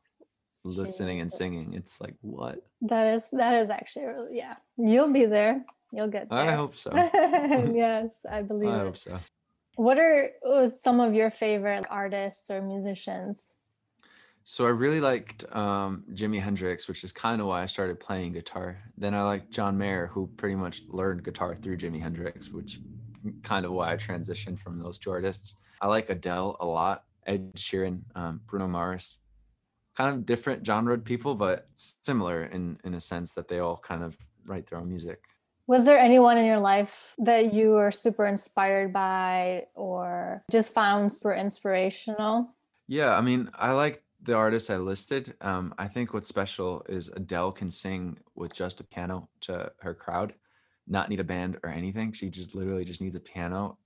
listening 0.64 1.20
and 1.20 1.32
singing. 1.32 1.72
It's 1.74 2.00
like, 2.00 2.14
what? 2.20 2.64
that 2.82 3.06
is 3.14 3.28
that 3.32 3.54
is 3.62 3.70
actually 3.70 4.06
really 4.06 4.36
yeah 4.36 4.54
you'll 4.76 5.12
be 5.12 5.24
there 5.26 5.64
you'll 5.92 6.06
get 6.06 6.28
there 6.30 6.38
I 6.38 6.52
hope 6.52 6.76
so. 6.76 6.90
yes 7.74 8.14
i 8.30 8.40
believe 8.50 8.70
I 8.70 8.76
it 8.78 8.84
hope 8.88 8.96
so. 8.96 9.18
What 9.76 9.98
are 9.98 10.30
some 10.80 10.98
of 11.00 11.14
your 11.14 11.30
favorite 11.30 11.86
artists 11.88 12.50
or 12.50 12.60
musicians? 12.62 13.50
So 14.50 14.64
I 14.64 14.70
really 14.70 15.02
liked 15.02 15.44
um, 15.54 16.04
Jimi 16.14 16.40
Hendrix, 16.40 16.88
which 16.88 17.04
is 17.04 17.12
kind 17.12 17.42
of 17.42 17.48
why 17.48 17.62
I 17.62 17.66
started 17.66 18.00
playing 18.00 18.32
guitar. 18.32 18.78
Then 18.96 19.12
I 19.12 19.22
liked 19.22 19.50
John 19.50 19.76
Mayer, 19.76 20.06
who 20.06 20.26
pretty 20.38 20.54
much 20.54 20.84
learned 20.88 21.22
guitar 21.22 21.54
through 21.54 21.76
Jimi 21.76 22.00
Hendrix, 22.00 22.50
which 22.50 22.80
kind 23.42 23.66
of 23.66 23.72
why 23.72 23.92
I 23.92 23.98
transitioned 23.98 24.58
from 24.58 24.78
those 24.78 24.98
two 24.98 25.10
artists. 25.10 25.54
I 25.82 25.86
like 25.88 26.08
Adele 26.08 26.56
a 26.60 26.66
lot, 26.66 27.04
Ed 27.26 27.52
Sheeran, 27.56 28.00
um, 28.14 28.40
Bruno 28.46 28.66
Mars. 28.66 29.18
Kind 29.94 30.16
of 30.16 30.24
different 30.24 30.64
genre 30.64 30.96
people, 30.96 31.34
but 31.34 31.68
similar 31.76 32.44
in 32.44 32.80
in 32.84 32.94
a 32.94 33.00
sense 33.02 33.34
that 33.34 33.48
they 33.48 33.58
all 33.58 33.76
kind 33.76 34.02
of 34.02 34.16
write 34.46 34.66
their 34.66 34.78
own 34.78 34.88
music. 34.88 35.24
Was 35.66 35.84
there 35.84 35.98
anyone 35.98 36.38
in 36.38 36.46
your 36.46 36.60
life 36.60 37.14
that 37.18 37.52
you 37.52 37.72
were 37.72 37.90
super 37.90 38.26
inspired 38.26 38.94
by 38.94 39.66
or 39.74 40.42
just 40.50 40.72
found 40.72 41.12
super 41.12 41.34
inspirational? 41.34 42.54
Yeah, 42.86 43.14
I 43.14 43.20
mean, 43.20 43.50
I 43.54 43.72
like 43.72 44.02
the 44.28 44.34
artists 44.34 44.68
I 44.68 44.76
listed. 44.76 45.34
Um, 45.40 45.74
I 45.78 45.88
think 45.88 46.12
what's 46.12 46.28
special 46.28 46.84
is 46.86 47.08
Adele 47.08 47.50
can 47.50 47.70
sing 47.70 48.18
with 48.34 48.54
just 48.54 48.78
a 48.78 48.84
piano 48.84 49.26
to 49.40 49.72
her 49.80 49.94
crowd, 49.94 50.34
not 50.86 51.08
need 51.08 51.18
a 51.18 51.24
band 51.24 51.56
or 51.64 51.70
anything. 51.70 52.12
She 52.12 52.28
just 52.28 52.54
literally 52.54 52.84
just 52.84 53.00
needs 53.00 53.16
a 53.16 53.20
piano 53.20 53.78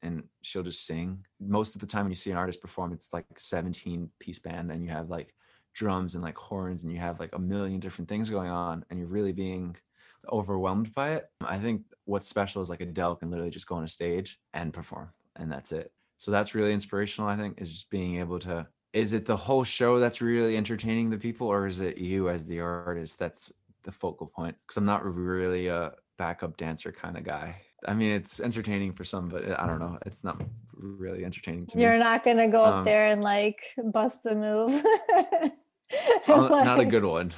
and 0.00 0.24
she'll 0.40 0.62
just 0.62 0.86
sing. 0.86 1.26
Most 1.38 1.74
of 1.74 1.82
the 1.82 1.86
time 1.86 2.06
when 2.06 2.12
you 2.12 2.16
see 2.16 2.30
an 2.30 2.38
artist 2.38 2.62
perform, 2.62 2.94
it's 2.94 3.12
like 3.12 3.26
17 3.36 4.08
piece 4.18 4.38
band 4.38 4.72
and 4.72 4.82
you 4.82 4.88
have 4.88 5.10
like 5.10 5.34
drums 5.74 6.14
and 6.14 6.24
like 6.24 6.38
horns 6.38 6.82
and 6.82 6.90
you 6.90 6.98
have 6.98 7.20
like 7.20 7.34
a 7.34 7.38
million 7.38 7.78
different 7.78 8.08
things 8.08 8.30
going 8.30 8.50
on 8.50 8.86
and 8.88 8.98
you're 8.98 9.06
really 9.06 9.32
being 9.32 9.76
overwhelmed 10.32 10.94
by 10.94 11.10
it. 11.10 11.26
I 11.42 11.58
think 11.58 11.82
what's 12.06 12.26
special 12.26 12.62
is 12.62 12.70
like 12.70 12.80
Adele 12.80 13.16
can 13.16 13.28
literally 13.30 13.50
just 13.50 13.66
go 13.66 13.74
on 13.74 13.84
a 13.84 13.88
stage 13.88 14.40
and 14.54 14.72
perform 14.72 15.10
and 15.36 15.52
that's 15.52 15.72
it. 15.72 15.92
So 16.16 16.30
that's 16.30 16.54
really 16.54 16.72
inspirational, 16.72 17.28
I 17.28 17.36
think, 17.36 17.60
is 17.60 17.70
just 17.70 17.90
being 17.90 18.16
able 18.16 18.38
to 18.38 18.66
is 18.92 19.12
it 19.12 19.24
the 19.24 19.36
whole 19.36 19.64
show 19.64 20.00
that's 20.00 20.20
really 20.20 20.56
entertaining 20.56 21.10
the 21.10 21.18
people 21.18 21.46
or 21.46 21.66
is 21.66 21.80
it 21.80 21.98
you 21.98 22.28
as 22.28 22.46
the 22.46 22.60
artist 22.60 23.18
that's 23.18 23.52
the 23.84 23.92
focal 23.92 24.26
point? 24.26 24.56
Because 24.66 24.76
I'm 24.76 24.84
not 24.84 25.04
really 25.04 25.68
a 25.68 25.92
backup 26.18 26.56
dancer 26.56 26.92
kind 26.92 27.16
of 27.16 27.24
guy. 27.24 27.56
I 27.86 27.94
mean, 27.94 28.12
it's 28.12 28.40
entertaining 28.40 28.92
for 28.92 29.04
some, 29.04 29.28
but 29.28 29.58
I 29.58 29.66
don't 29.66 29.78
know. 29.78 29.98
It's 30.04 30.22
not 30.22 30.42
really 30.74 31.24
entertaining 31.24 31.66
to 31.68 31.78
You're 31.78 31.90
me. 31.90 31.96
You're 31.96 32.04
not 32.04 32.24
gonna 32.24 32.48
go 32.48 32.62
um, 32.62 32.80
up 32.80 32.84
there 32.84 33.06
and 33.06 33.22
like 33.22 33.62
bust 33.82 34.26
a 34.26 34.34
move. 34.34 34.82
like... 36.28 36.64
Not 36.64 36.80
a 36.80 36.84
good 36.84 37.04
one. 37.04 37.32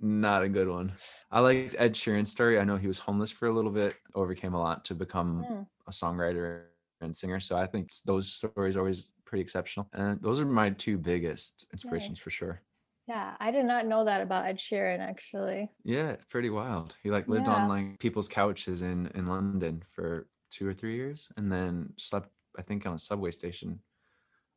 not 0.00 0.42
a 0.42 0.48
good 0.48 0.68
one. 0.68 0.92
I 1.30 1.40
liked 1.40 1.76
Ed 1.78 1.94
Sheeran's 1.94 2.30
story. 2.30 2.58
I 2.58 2.64
know 2.64 2.76
he 2.76 2.88
was 2.88 2.98
homeless 2.98 3.30
for 3.30 3.46
a 3.46 3.52
little 3.52 3.70
bit, 3.70 3.94
overcame 4.14 4.54
a 4.54 4.60
lot 4.60 4.84
to 4.86 4.94
become 4.94 5.44
mm. 5.48 5.66
a 5.86 5.90
songwriter 5.90 6.62
and 7.00 7.14
singer. 7.14 7.40
So 7.40 7.56
I 7.56 7.66
think 7.66 7.92
those 8.04 8.32
stories 8.32 8.76
are 8.76 8.80
always 8.80 9.12
pretty 9.30 9.42
exceptional. 9.42 9.88
And 9.92 10.20
those 10.20 10.40
are 10.40 10.44
my 10.44 10.70
two 10.70 10.98
biggest 10.98 11.64
inspirations 11.72 12.18
nice. 12.18 12.18
for 12.18 12.30
sure. 12.30 12.60
Yeah, 13.06 13.34
I 13.40 13.52
did 13.52 13.64
not 13.64 13.86
know 13.86 14.04
that 14.04 14.20
about 14.20 14.46
Ed 14.46 14.58
Sheeran 14.58 14.98
actually. 14.98 15.70
Yeah, 15.84 16.16
pretty 16.28 16.50
wild. 16.50 16.96
He 17.02 17.10
like 17.10 17.28
lived 17.28 17.46
yeah. 17.46 17.54
on 17.54 17.68
like 17.68 17.98
people's 18.00 18.28
couches 18.28 18.82
in 18.82 19.06
in 19.14 19.26
London 19.26 19.82
for 19.92 20.26
two 20.50 20.66
or 20.66 20.74
three 20.74 20.96
years, 20.96 21.30
and 21.36 21.50
then 21.50 21.92
slept 21.96 22.28
I 22.58 22.62
think 22.62 22.86
on 22.86 22.94
a 22.94 22.98
subway 22.98 23.30
station, 23.30 23.78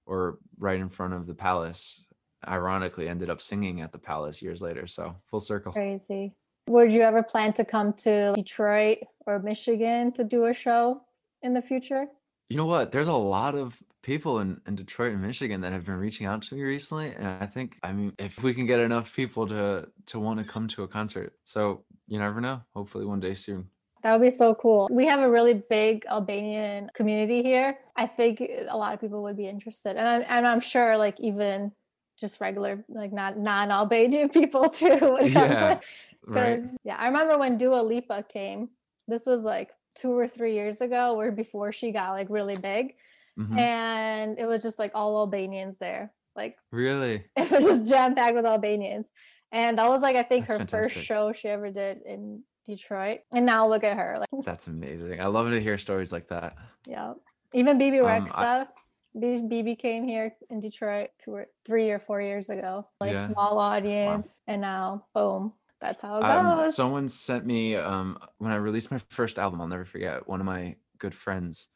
or 0.06 0.40
right 0.58 0.80
in 0.80 0.90
front 0.90 1.14
of 1.14 1.28
the 1.28 1.36
palace. 1.36 2.04
Ironically, 2.46 3.08
ended 3.08 3.30
up 3.30 3.42
singing 3.42 3.80
at 3.80 3.94
the 3.94 4.00
palace 4.00 4.42
years 4.42 4.62
later. 4.62 4.86
So 4.86 5.16
full 5.28 5.40
circle. 5.40 5.72
Crazy. 5.72 6.34
Would 6.68 6.92
you 6.92 7.02
ever 7.02 7.24
plan 7.24 7.54
to 7.54 7.64
come 7.64 7.94
to 8.06 8.34
Detroit 8.36 9.00
or 9.26 9.40
Michigan 9.40 10.12
to 10.14 10.24
do 10.24 10.46
a 10.46 10.54
show 10.54 11.02
in 11.42 11.54
the 11.54 11.62
future? 11.62 12.08
You 12.50 12.58
know 12.58 12.66
what? 12.66 12.92
There's 12.92 13.08
a 13.08 13.14
lot 13.14 13.56
of 13.56 13.82
people 14.04 14.40
in, 14.40 14.62
in 14.68 14.76
Detroit 14.76 15.14
and 15.14 15.22
Michigan 15.22 15.62
that 15.62 15.72
have 15.72 15.86
been 15.86 15.96
reaching 15.96 16.28
out 16.28 16.44
to 16.44 16.56
me 16.56 16.62
recently. 16.62 17.14
And 17.16 17.26
I 17.26 17.48
think, 17.48 17.78
I 17.82 17.94
mean, 17.94 18.14
if 18.20 18.44
we 18.44 18.54
can 18.54 18.68
get 18.68 18.80
enough 18.80 19.16
people 19.16 19.48
to 19.48 19.88
to 20.08 20.20
want 20.20 20.40
to 20.40 20.46
come 20.46 20.68
to 20.68 20.84
a 20.84 20.88
concert. 20.88 21.34
So 21.46 21.86
you 22.08 22.20
never 22.20 22.40
know. 22.40 22.62
Hopefully 22.76 23.06
one 23.06 23.20
day 23.20 23.34
soon. 23.34 23.70
That 24.04 24.12
would 24.12 24.26
be 24.26 24.32
so 24.32 24.54
cool. 24.54 24.90
We 24.92 25.06
have 25.06 25.22
a 25.22 25.30
really 25.30 25.64
big 25.70 26.06
Albanian 26.08 26.92
community 26.94 27.42
here. 27.42 27.80
I 27.96 28.06
think 28.06 28.42
a 28.42 28.78
lot 28.78 28.94
of 28.94 29.00
people 29.00 29.24
would 29.24 29.38
be 29.38 29.48
interested. 29.48 29.96
And 29.96 30.08
I'm 30.08 30.24
and 30.28 30.46
I'm 30.46 30.60
sure 30.60 30.98
like 30.98 31.20
even 31.20 31.72
just 32.20 32.40
regular 32.42 32.84
like 32.90 33.14
not 33.14 33.40
non-Albanian 33.40 34.30
people 34.38 34.70
too. 34.70 35.18
yeah. 35.24 35.80
Right. 36.28 36.60
Yeah. 36.84 36.98
I 36.98 37.08
remember 37.08 37.38
when 37.38 37.58
Dua 37.58 37.82
Lipa 37.82 38.26
came. 38.32 38.70
This 39.08 39.26
was 39.26 39.44
like 39.44 39.72
two 39.96 40.12
or 40.12 40.28
three 40.28 40.54
years 40.54 40.82
ago 40.82 41.16
or 41.20 41.32
before 41.32 41.72
she 41.72 41.92
got 41.92 42.12
like 42.12 42.28
really 42.30 42.58
big 42.58 42.96
mm-hmm. 43.40 43.58
and 43.58 44.40
it 44.40 44.48
was 44.48 44.62
just 44.62 44.80
like 44.80 44.92
all 44.96 45.18
albanians 45.18 45.78
there 45.78 46.12
like 46.36 46.58
really 46.72 47.24
it 47.36 47.52
was 47.52 47.64
just 47.64 47.88
jam-packed 47.88 48.36
with 48.36 48.46
albanians 48.46 49.08
and 49.52 49.78
that 49.78 49.90
was 49.90 50.02
like 50.02 50.16
i 50.16 50.24
think 50.24 50.48
that's 50.48 50.54
her 50.54 50.66
fantastic. 50.66 50.94
first 50.94 51.06
show 51.06 51.32
she 51.32 51.48
ever 51.48 51.72
did 51.72 52.02
in 52.06 52.42
detroit 52.66 53.20
and 53.34 53.46
now 53.46 53.68
look 53.68 53.84
at 53.84 53.98
her 53.98 54.18
like 54.20 54.30
that's 54.46 54.68
amazing 54.68 55.20
i 55.22 55.26
love 55.26 55.50
to 55.50 55.60
hear 55.60 55.78
stories 55.78 56.12
like 56.12 56.28
that 56.30 56.56
yeah 56.88 57.14
even 57.54 57.78
Bebe 57.78 57.98
Rexha 57.98 58.62
um, 58.62 58.68
Bebe 59.16 59.76
came 59.76 60.08
here 60.08 60.36
in 60.50 60.60
Detroit 60.60 61.10
two 61.24 61.32
or 61.32 61.48
three 61.66 61.92
or 61.92 62.00
four 62.00 62.20
years 62.22 62.50
ago, 62.50 62.88
like 63.00 63.14
yeah. 63.14 63.32
small 63.32 63.60
audience, 63.60 64.28
wow. 64.28 64.54
and 64.54 64.62
now 64.62 65.06
boom, 65.14 65.54
that's 65.80 66.02
how 66.02 66.18
it 66.18 66.24
um, 66.24 66.58
goes. 66.58 66.66
Um, 66.66 66.72
someone 66.72 67.08
sent 67.08 67.46
me 67.46 67.76
um, 67.76 68.18
when 68.40 68.52
I 68.52 68.56
released 68.56 68.92
my 68.92 69.00
first 69.10 69.38
album. 69.38 69.62
I'll 69.62 69.68
never 69.68 69.86
forget. 69.86 70.28
One 70.28 70.40
of 70.40 70.46
my 70.46 70.76
good 70.98 71.14
friends, 71.14 71.68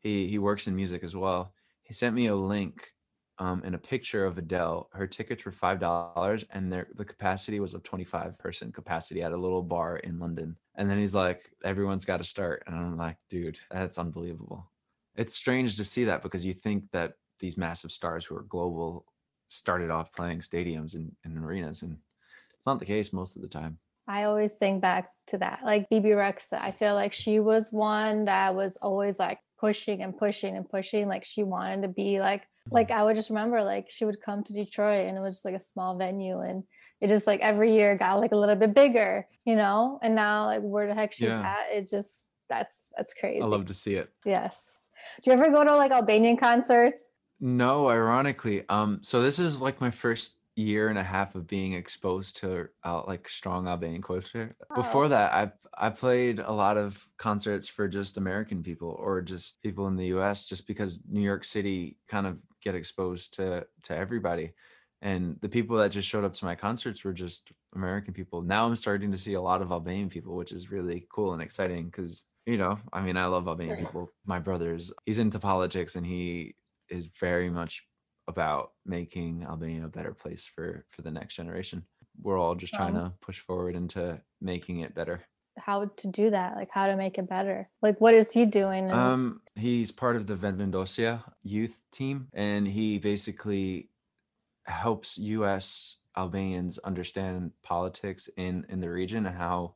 he 0.00 0.28
he 0.28 0.38
works 0.38 0.66
in 0.66 0.76
music 0.76 1.02
as 1.02 1.14
well. 1.14 1.52
He 1.82 1.94
sent 1.94 2.14
me 2.14 2.26
a 2.26 2.34
link 2.36 2.92
um, 3.38 3.62
and 3.64 3.74
a 3.74 3.78
picture 3.78 4.24
of 4.24 4.36
Adele. 4.36 4.88
Her 4.92 5.06
tickets 5.06 5.44
were 5.44 5.52
five 5.52 5.80
dollars, 5.80 6.44
and 6.50 6.72
their 6.72 6.88
the 6.94 7.04
capacity 7.04 7.60
was 7.60 7.74
a 7.74 7.80
twenty 7.80 8.04
five 8.04 8.38
person 8.38 8.72
capacity 8.72 9.22
at 9.22 9.32
a 9.32 9.36
little 9.36 9.62
bar 9.62 9.98
in 9.98 10.18
London. 10.18 10.56
And 10.76 10.88
then 10.88 10.98
he's 10.98 11.14
like, 11.14 11.50
"Everyone's 11.64 12.04
got 12.04 12.18
to 12.18 12.24
start," 12.24 12.64
and 12.66 12.76
I'm 12.76 12.96
like, 12.96 13.16
"Dude, 13.30 13.58
that's 13.70 13.98
unbelievable." 13.98 14.70
It's 15.16 15.34
strange 15.34 15.76
to 15.76 15.84
see 15.84 16.04
that 16.04 16.22
because 16.22 16.44
you 16.44 16.54
think 16.54 16.84
that 16.92 17.14
these 17.40 17.56
massive 17.56 17.92
stars 17.92 18.24
who 18.24 18.36
are 18.36 18.42
global 18.42 19.06
started 19.48 19.90
off 19.90 20.12
playing 20.12 20.40
stadiums 20.40 20.94
and, 20.94 21.12
and 21.24 21.38
arenas, 21.38 21.82
and 21.82 21.98
it's 22.54 22.66
not 22.66 22.78
the 22.78 22.84
case 22.84 23.12
most 23.12 23.36
of 23.36 23.42
the 23.42 23.48
time. 23.48 23.78
I 24.06 24.24
always 24.24 24.52
think 24.52 24.80
back 24.80 25.10
to 25.28 25.38
that. 25.38 25.60
Like 25.62 25.88
Bebe 25.90 26.08
Rexha, 26.10 26.60
I 26.60 26.70
feel 26.70 26.94
like 26.94 27.12
she 27.12 27.40
was 27.40 27.70
one 27.70 28.24
that 28.24 28.54
was 28.54 28.76
always 28.80 29.18
like 29.18 29.38
pushing 29.58 30.02
and 30.02 30.16
pushing 30.16 30.56
and 30.56 30.68
pushing. 30.68 31.08
Like 31.08 31.24
she 31.24 31.42
wanted 31.42 31.82
to 31.82 31.88
be 31.88 32.20
like, 32.20 32.42
like 32.70 32.90
I 32.90 33.02
would 33.02 33.16
just 33.16 33.30
remember 33.30 33.62
like 33.62 33.90
she 33.90 34.04
would 34.04 34.20
come 34.20 34.44
to 34.44 34.52
Detroit 34.52 35.06
and 35.06 35.16
it 35.16 35.20
was 35.20 35.36
just 35.36 35.44
like 35.44 35.54
a 35.54 35.62
small 35.62 35.96
venue 35.96 36.40
and 36.40 36.64
it 37.00 37.08
just 37.08 37.26
like 37.26 37.40
every 37.40 37.72
year 37.72 37.96
got 37.96 38.20
like 38.20 38.32
a 38.32 38.36
little 38.36 38.56
bit 38.56 38.74
bigger, 38.74 39.26
you 39.44 39.56
know? 39.56 39.98
And 40.02 40.14
now 40.14 40.46
like 40.46 40.60
where 40.60 40.86
the 40.86 40.94
heck 40.94 41.12
she's 41.12 41.28
yeah. 41.28 41.40
at, 41.40 41.76
it 41.76 41.88
just 41.88 42.26
that's 42.48 42.92
that's 42.96 43.14
crazy. 43.14 43.40
I 43.40 43.46
love 43.46 43.66
to 43.66 43.74
see 43.74 43.94
it. 43.94 44.10
Yes. 44.24 44.88
Do 45.22 45.30
you 45.30 45.36
ever 45.36 45.50
go 45.50 45.64
to 45.64 45.76
like 45.76 45.92
Albanian 45.92 46.36
concerts? 46.36 47.00
No, 47.40 47.88
ironically. 47.88 48.64
Um, 48.68 48.98
so 49.02 49.22
this 49.22 49.38
is 49.38 49.58
like 49.58 49.80
my 49.80 49.90
first 49.90 50.34
year 50.58 50.88
and 50.88 50.98
a 50.98 51.02
half 51.02 51.34
of 51.36 51.46
being 51.46 51.74
exposed 51.74 52.36
to 52.36 52.68
uh, 52.84 53.02
like 53.06 53.28
strong 53.28 53.68
Albanian 53.68 54.02
culture. 54.02 54.56
Oh. 54.70 54.74
Before 54.74 55.08
that, 55.08 55.32
I 55.32 55.52
I 55.86 55.90
played 55.90 56.40
a 56.40 56.52
lot 56.52 56.76
of 56.76 57.08
concerts 57.16 57.68
for 57.68 57.86
just 57.86 58.16
American 58.16 58.62
people 58.62 58.96
or 58.98 59.22
just 59.22 59.62
people 59.62 59.86
in 59.86 59.96
the 59.96 60.06
U.S. 60.06 60.48
Just 60.48 60.66
because 60.66 61.00
New 61.08 61.20
York 61.20 61.44
City 61.44 61.96
kind 62.08 62.26
of 62.26 62.38
get 62.60 62.74
exposed 62.74 63.34
to 63.34 63.66
to 63.84 63.96
everybody, 63.96 64.52
and 65.00 65.36
the 65.40 65.48
people 65.48 65.76
that 65.76 65.90
just 65.90 66.08
showed 66.08 66.24
up 66.24 66.32
to 66.34 66.44
my 66.44 66.56
concerts 66.56 67.04
were 67.04 67.12
just 67.12 67.52
American 67.76 68.12
people. 68.12 68.42
Now 68.42 68.66
I'm 68.66 68.76
starting 68.76 69.12
to 69.12 69.18
see 69.18 69.34
a 69.34 69.40
lot 69.40 69.62
of 69.62 69.70
Albanian 69.70 70.08
people, 70.08 70.34
which 70.34 70.52
is 70.52 70.72
really 70.72 71.06
cool 71.12 71.34
and 71.34 71.42
exciting 71.42 71.86
because 71.86 72.24
you 72.46 72.56
know, 72.56 72.78
I 72.92 73.02
mean, 73.02 73.16
I 73.16 73.26
love 73.26 73.46
Albanian 73.46 73.76
people. 73.76 74.10
My 74.26 74.38
brother's 74.38 74.92
he's 75.06 75.18
into 75.18 75.38
politics 75.38 75.94
and 75.94 76.04
he 76.04 76.54
is 76.88 77.10
very 77.20 77.50
much 77.50 77.86
about 78.28 78.72
making 78.84 79.44
Albania 79.48 79.86
a 79.86 79.88
better 79.88 80.12
place 80.12 80.46
for 80.46 80.84
for 80.90 81.02
the 81.02 81.10
next 81.10 81.34
generation. 81.34 81.82
We're 82.20 82.38
all 82.38 82.54
just 82.54 82.74
trying 82.74 82.94
to 82.94 83.12
push 83.20 83.40
forward 83.40 83.74
into 83.74 84.20
making 84.40 84.80
it 84.80 84.94
better. 84.94 85.24
How 85.56 85.86
to 85.86 86.08
do 86.08 86.30
that? 86.30 86.54
Like 86.54 86.68
how 86.70 86.86
to 86.86 86.96
make 86.96 87.18
it 87.18 87.28
better? 87.28 87.68
Like 87.82 88.00
what 88.00 88.14
is 88.14 88.30
he 88.30 88.44
doing? 88.44 88.92
Um, 88.92 89.40
he's 89.56 89.90
part 89.90 90.16
of 90.16 90.26
the 90.26 90.34
Vetëvendosje 90.34 91.22
youth 91.42 91.82
team, 91.90 92.28
and 92.34 92.68
he 92.68 92.98
basically 92.98 93.88
helps 94.66 95.18
U.S. 95.18 95.96
Albanians 96.16 96.78
understand 96.78 97.52
politics 97.62 98.28
in 98.36 98.66
in 98.68 98.80
the 98.80 98.90
region 98.90 99.26
and 99.26 99.36
how 99.36 99.74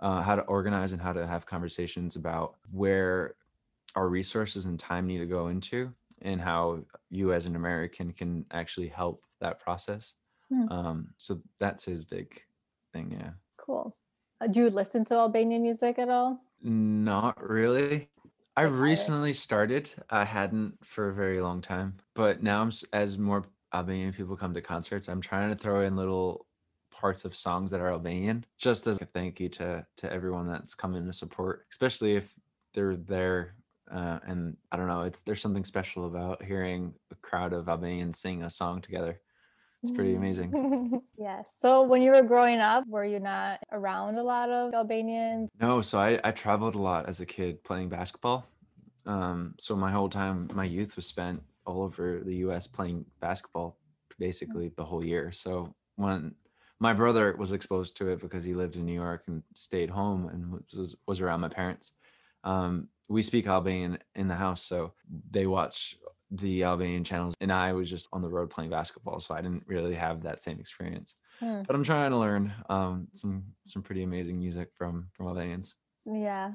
uh, 0.00 0.22
how 0.22 0.34
to 0.34 0.42
organize 0.42 0.92
and 0.92 1.02
how 1.02 1.12
to 1.12 1.26
have 1.26 1.46
conversations 1.46 2.16
about 2.16 2.56
where 2.72 3.34
our 3.94 4.08
resources 4.08 4.64
and 4.66 4.78
time 4.78 5.06
need 5.06 5.18
to 5.18 5.26
go 5.26 5.48
into 5.48 5.92
and 6.24 6.40
how 6.40 6.80
you 7.10 7.32
as 7.32 7.46
an 7.46 7.54
American 7.54 8.12
can 8.12 8.44
actually 8.50 8.88
help 8.88 9.22
that 9.40 9.60
process. 9.60 10.14
Hmm. 10.48 10.68
Um, 10.70 11.08
so 11.18 11.40
that's 11.60 11.84
his 11.84 12.04
big 12.04 12.40
thing. 12.92 13.12
Yeah. 13.12 13.30
Cool. 13.56 13.94
Uh, 14.40 14.48
do 14.48 14.60
you 14.60 14.70
listen 14.70 15.04
to 15.06 15.14
Albanian 15.14 15.62
music 15.62 15.98
at 15.98 16.08
all? 16.08 16.40
Not 16.62 17.40
really. 17.48 18.08
I've 18.56 18.78
recently 18.78 19.32
started. 19.32 19.90
I 20.10 20.24
hadn't 20.24 20.74
for 20.84 21.08
a 21.08 21.14
very 21.14 21.40
long 21.40 21.60
time, 21.60 21.96
but 22.14 22.42
now 22.42 22.62
I'm 22.62 22.70
as 22.92 23.18
more 23.18 23.44
Albanian 23.74 24.12
people 24.12 24.36
come 24.36 24.54
to 24.54 24.60
concerts, 24.60 25.08
I'm 25.08 25.20
trying 25.20 25.50
to 25.50 25.56
throw 25.56 25.82
in 25.84 25.96
little 25.96 26.46
parts 26.90 27.24
of 27.24 27.34
songs 27.34 27.72
that 27.72 27.80
are 27.80 27.90
Albanian, 27.90 28.44
just 28.56 28.86
as 28.86 29.00
a 29.00 29.04
thank 29.06 29.40
you 29.40 29.48
to 29.50 29.84
to 29.96 30.12
everyone 30.12 30.46
that's 30.46 30.74
coming 30.74 31.04
to 31.04 31.12
support, 31.12 31.66
especially 31.72 32.14
if 32.14 32.34
they're 32.72 32.96
there 32.96 33.56
uh, 33.90 34.18
and 34.26 34.56
I 34.72 34.76
don't 34.76 34.88
know, 34.88 35.02
it's 35.02 35.20
there's 35.22 35.40
something 35.40 35.64
special 35.64 36.06
about 36.06 36.42
hearing 36.42 36.94
a 37.10 37.14
crowd 37.16 37.52
of 37.52 37.68
Albanians 37.68 38.18
sing 38.18 38.42
a 38.42 38.50
song 38.50 38.80
together. 38.80 39.20
it's 39.82 39.90
pretty 39.90 40.14
amazing. 40.14 41.02
yes. 41.18 41.56
So 41.60 41.82
when 41.82 42.02
you 42.02 42.10
were 42.10 42.22
growing 42.22 42.60
up, 42.60 42.84
were 42.88 43.04
you 43.04 43.20
not 43.20 43.60
around 43.72 44.16
a 44.16 44.22
lot 44.22 44.50
of 44.50 44.72
Albanians? 44.72 45.50
No, 45.60 45.82
so 45.82 45.98
I, 45.98 46.18
I 46.24 46.30
traveled 46.30 46.74
a 46.74 46.80
lot 46.80 47.08
as 47.08 47.20
a 47.20 47.26
kid 47.26 47.62
playing 47.64 47.88
basketball. 47.90 48.46
Um, 49.06 49.54
so 49.58 49.76
my 49.76 49.90
whole 49.90 50.08
time, 50.08 50.48
my 50.54 50.64
youth 50.64 50.96
was 50.96 51.06
spent 51.06 51.42
all 51.66 51.82
over 51.82 52.20
the 52.24 52.36
U.S. 52.36 52.66
playing 52.66 53.04
basketball, 53.20 53.78
basically 54.18 54.72
the 54.76 54.84
whole 54.84 55.04
year. 55.04 55.30
So 55.32 55.74
when 55.96 56.34
my 56.80 56.92
brother 56.92 57.36
was 57.38 57.52
exposed 57.52 57.96
to 57.98 58.08
it 58.08 58.20
because 58.20 58.44
he 58.44 58.54
lived 58.54 58.76
in 58.76 58.86
New 58.86 58.94
York 58.94 59.24
and 59.26 59.42
stayed 59.54 59.90
home 59.90 60.28
and 60.28 60.60
was, 60.72 60.96
was 61.06 61.20
around 61.20 61.40
my 61.40 61.48
parents. 61.48 61.92
Um, 62.42 62.88
we 63.08 63.22
speak 63.22 63.46
Albanian 63.46 63.98
in 64.14 64.28
the 64.28 64.34
house, 64.34 64.62
so 64.62 64.92
they 65.30 65.46
watch 65.46 65.96
the 66.30 66.64
Albanian 66.64 67.04
channels, 67.04 67.34
and 67.40 67.52
I 67.52 67.72
was 67.72 67.88
just 67.88 68.08
on 68.12 68.22
the 68.22 68.28
road 68.28 68.50
playing 68.50 68.70
basketball, 68.70 69.20
so 69.20 69.34
I 69.34 69.40
didn't 69.40 69.64
really 69.66 69.94
have 69.94 70.22
that 70.22 70.40
same 70.40 70.58
experience. 70.58 71.16
Hmm. 71.40 71.62
But 71.66 71.76
I'm 71.76 71.84
trying 71.84 72.10
to 72.10 72.16
learn 72.16 72.52
um, 72.68 73.08
some 73.12 73.44
some 73.64 73.82
pretty 73.82 74.02
amazing 74.02 74.38
music 74.38 74.70
from 74.74 75.08
from 75.14 75.26
Albanians. 75.26 75.74
Yeah, 76.06 76.52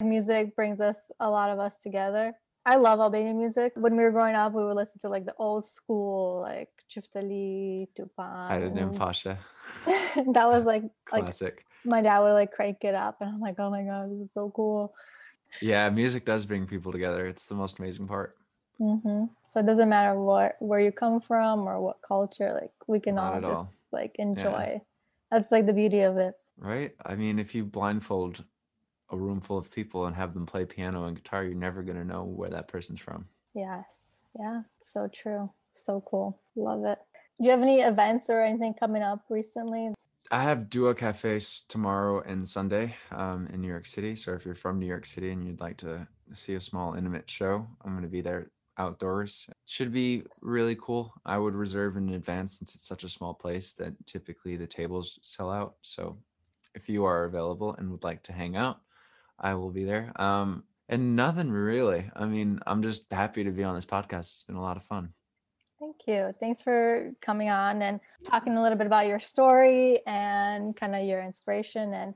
music 0.00 0.56
brings 0.56 0.80
us 0.80 1.10
a 1.20 1.28
lot 1.28 1.50
of 1.50 1.58
us 1.58 1.78
together. 1.78 2.34
I 2.66 2.76
love 2.76 3.00
Albanian 3.00 3.38
music. 3.38 3.72
When 3.74 3.96
we 3.96 4.02
were 4.04 4.10
growing 4.10 4.34
up, 4.34 4.52
we 4.52 4.64
would 4.64 4.76
listen 4.76 5.00
to 5.00 5.08
like 5.08 5.24
the 5.24 5.34
old 5.38 5.64
school, 5.64 6.40
like 6.40 6.68
Çifteli, 6.90 7.88
Tupac. 7.94 8.48
Haydn 8.50 8.94
Pasha. 8.94 9.38
that 9.86 10.48
was 10.48 10.66
like 10.66 10.84
classic. 11.04 11.54
Like, 11.56 11.64
my 11.84 12.02
dad 12.02 12.20
would 12.20 12.32
like 12.32 12.52
crank 12.52 12.84
it 12.84 12.94
up, 12.94 13.20
and 13.20 13.30
I'm 13.30 13.40
like, 13.40 13.56
oh 13.58 13.70
my 13.70 13.82
god, 13.82 14.10
this 14.10 14.26
is 14.26 14.32
so 14.32 14.50
cool. 14.54 14.94
Yeah, 15.60 15.88
music 15.90 16.24
does 16.24 16.46
bring 16.46 16.66
people 16.66 16.92
together. 16.92 17.26
It's 17.26 17.46
the 17.46 17.54
most 17.54 17.78
amazing 17.78 18.06
part. 18.06 18.36
Mm-hmm. 18.80 19.24
So 19.44 19.60
it 19.60 19.66
doesn't 19.66 19.88
matter 19.88 20.18
what 20.18 20.56
where 20.60 20.80
you 20.80 20.90
come 20.90 21.20
from 21.20 21.68
or 21.68 21.80
what 21.80 22.00
culture, 22.06 22.52
like 22.54 22.72
we 22.86 22.98
can 22.98 23.18
all 23.18 23.40
just 23.40 23.54
all. 23.54 23.74
like 23.92 24.16
enjoy. 24.18 24.42
Yeah. 24.72 24.78
That's 25.30 25.52
like 25.52 25.66
the 25.66 25.72
beauty 25.72 26.00
of 26.00 26.16
it. 26.16 26.34
Right. 26.56 26.92
I 27.04 27.14
mean, 27.14 27.38
if 27.38 27.54
you 27.54 27.64
blindfold 27.64 28.42
a 29.10 29.16
room 29.16 29.40
full 29.40 29.58
of 29.58 29.70
people 29.70 30.06
and 30.06 30.16
have 30.16 30.34
them 30.34 30.46
play 30.46 30.64
piano 30.64 31.04
and 31.04 31.16
guitar, 31.16 31.44
you're 31.44 31.54
never 31.54 31.82
gonna 31.82 32.04
know 32.04 32.24
where 32.24 32.50
that 32.50 32.68
person's 32.68 33.00
from. 33.00 33.26
Yes. 33.54 34.22
Yeah. 34.38 34.62
So 34.78 35.08
true. 35.12 35.50
So 35.74 36.02
cool. 36.06 36.40
Love 36.56 36.84
it. 36.84 36.98
Do 37.38 37.44
you 37.44 37.50
have 37.50 37.62
any 37.62 37.80
events 37.80 38.30
or 38.30 38.42
anything 38.42 38.74
coming 38.74 39.02
up 39.02 39.24
recently? 39.28 39.90
I 40.32 40.44
have 40.44 40.70
Duo 40.70 40.94
Cafes 40.94 41.64
tomorrow 41.68 42.20
and 42.20 42.48
Sunday 42.48 42.94
um, 43.10 43.48
in 43.52 43.60
New 43.60 43.66
York 43.66 43.86
City. 43.86 44.14
So 44.14 44.32
if 44.32 44.44
you're 44.44 44.54
from 44.54 44.78
New 44.78 44.86
York 44.86 45.04
City 45.04 45.32
and 45.32 45.44
you'd 45.44 45.60
like 45.60 45.76
to 45.78 46.06
see 46.34 46.54
a 46.54 46.60
small 46.60 46.94
intimate 46.94 47.28
show, 47.28 47.66
I'm 47.84 47.92
going 47.92 48.04
to 48.04 48.08
be 48.08 48.20
there 48.20 48.52
outdoors. 48.78 49.48
Should 49.66 49.92
be 49.92 50.22
really 50.40 50.76
cool. 50.76 51.12
I 51.26 51.36
would 51.36 51.54
reserve 51.54 51.96
in 51.96 52.10
advance 52.10 52.58
since 52.58 52.76
it's 52.76 52.86
such 52.86 53.02
a 53.02 53.08
small 53.08 53.34
place 53.34 53.74
that 53.74 53.92
typically 54.06 54.56
the 54.56 54.68
tables 54.68 55.18
sell 55.22 55.50
out. 55.50 55.74
So 55.82 56.16
if 56.76 56.88
you 56.88 57.04
are 57.04 57.24
available 57.24 57.74
and 57.74 57.90
would 57.90 58.04
like 58.04 58.22
to 58.24 58.32
hang 58.32 58.56
out, 58.56 58.78
I 59.40 59.54
will 59.54 59.70
be 59.72 59.84
there. 59.84 60.12
Um, 60.14 60.62
and 60.88 61.16
nothing 61.16 61.50
really. 61.50 62.08
I 62.14 62.26
mean, 62.26 62.60
I'm 62.68 62.82
just 62.82 63.12
happy 63.12 63.42
to 63.42 63.50
be 63.50 63.64
on 63.64 63.74
this 63.74 63.86
podcast. 63.86 64.20
It's 64.20 64.44
been 64.44 64.56
a 64.56 64.62
lot 64.62 64.76
of 64.76 64.84
fun. 64.84 65.12
Thank 66.06 66.18
you. 66.18 66.34
Thanks 66.40 66.62
for 66.62 67.12
coming 67.20 67.50
on 67.50 67.82
and 67.82 68.00
talking 68.24 68.56
a 68.56 68.62
little 68.62 68.78
bit 68.78 68.86
about 68.86 69.06
your 69.06 69.20
story 69.20 70.00
and 70.06 70.74
kind 70.74 70.94
of 70.94 71.04
your 71.04 71.22
inspiration. 71.22 71.92
And 71.92 72.14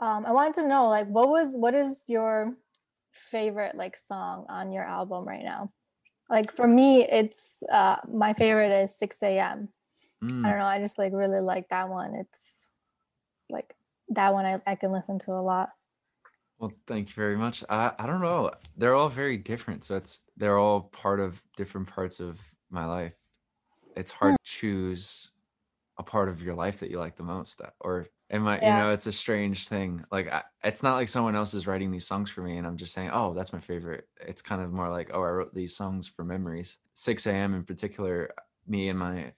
um, 0.00 0.24
I 0.26 0.32
wanted 0.32 0.54
to 0.54 0.68
know, 0.68 0.88
like, 0.88 1.06
what 1.08 1.28
was 1.28 1.54
what 1.54 1.74
is 1.74 2.02
your 2.06 2.56
favorite 3.12 3.76
like 3.76 3.96
song 3.96 4.46
on 4.48 4.72
your 4.72 4.84
album 4.84 5.26
right 5.26 5.44
now? 5.44 5.70
Like 6.28 6.54
for 6.54 6.66
me, 6.66 7.04
it's 7.04 7.62
uh, 7.70 7.96
my 8.12 8.34
favorite 8.34 8.72
is 8.72 8.96
6 8.96 9.22
a.m. 9.22 9.68
Mm. 10.22 10.44
I 10.44 10.50
don't 10.50 10.58
know. 10.58 10.64
I 10.64 10.78
just 10.80 10.98
like 10.98 11.12
really 11.12 11.40
like 11.40 11.68
that 11.68 11.88
one. 11.88 12.14
It's 12.14 12.70
like 13.50 13.74
that 14.10 14.32
one 14.32 14.46
I, 14.46 14.60
I 14.66 14.74
can 14.74 14.92
listen 14.92 15.18
to 15.20 15.32
a 15.32 15.42
lot. 15.42 15.70
Well, 16.58 16.72
thank 16.86 17.08
you 17.08 17.14
very 17.14 17.36
much. 17.36 17.64
I, 17.68 17.92
I 17.98 18.06
don't 18.06 18.20
know. 18.20 18.50
They're 18.76 18.94
all 18.94 19.08
very 19.08 19.36
different. 19.36 19.84
So 19.84 19.96
it's 19.96 20.20
they're 20.36 20.58
all 20.58 20.82
part 20.82 21.18
of 21.18 21.42
different 21.56 21.88
parts 21.88 22.20
of 22.20 22.40
my 22.70 22.86
life, 22.86 23.14
it's 23.96 24.10
hard 24.10 24.36
to 24.44 24.50
choose 24.50 25.30
a 26.00 26.02
part 26.02 26.30
of 26.30 26.42
your 26.42 26.54
life 26.54 26.80
that 26.80 26.90
you 26.90 26.98
like 26.98 27.14
the 27.14 27.22
most 27.22 27.60
or 27.80 28.06
am 28.30 28.48
i 28.48 28.56
yeah. 28.56 28.78
you 28.78 28.82
know 28.82 28.90
it's 28.90 29.06
a 29.06 29.12
strange 29.12 29.68
thing 29.68 30.02
like 30.10 30.32
I, 30.32 30.42
it's 30.64 30.82
not 30.82 30.94
like 30.94 31.08
someone 31.08 31.36
else 31.36 31.52
is 31.52 31.66
writing 31.66 31.90
these 31.90 32.06
songs 32.06 32.30
for 32.30 32.40
me 32.40 32.56
and 32.56 32.66
i'm 32.66 32.78
just 32.78 32.94
saying 32.94 33.10
oh 33.12 33.34
that's 33.34 33.52
my 33.52 33.60
favorite. 33.60 34.08
It's 34.18 34.40
kind 34.40 34.62
of 34.62 34.72
more 34.72 34.88
like 34.88 35.10
oh 35.12 35.22
i 35.22 35.28
wrote 35.28 35.54
these 35.54 35.76
songs 35.76 36.08
for 36.08 36.24
memories. 36.24 36.78
6 36.94 37.26
a.m 37.26 37.54
in 37.54 37.64
particular 37.64 38.30
me 38.66 38.88
and 38.88 38.98
my 38.98 39.32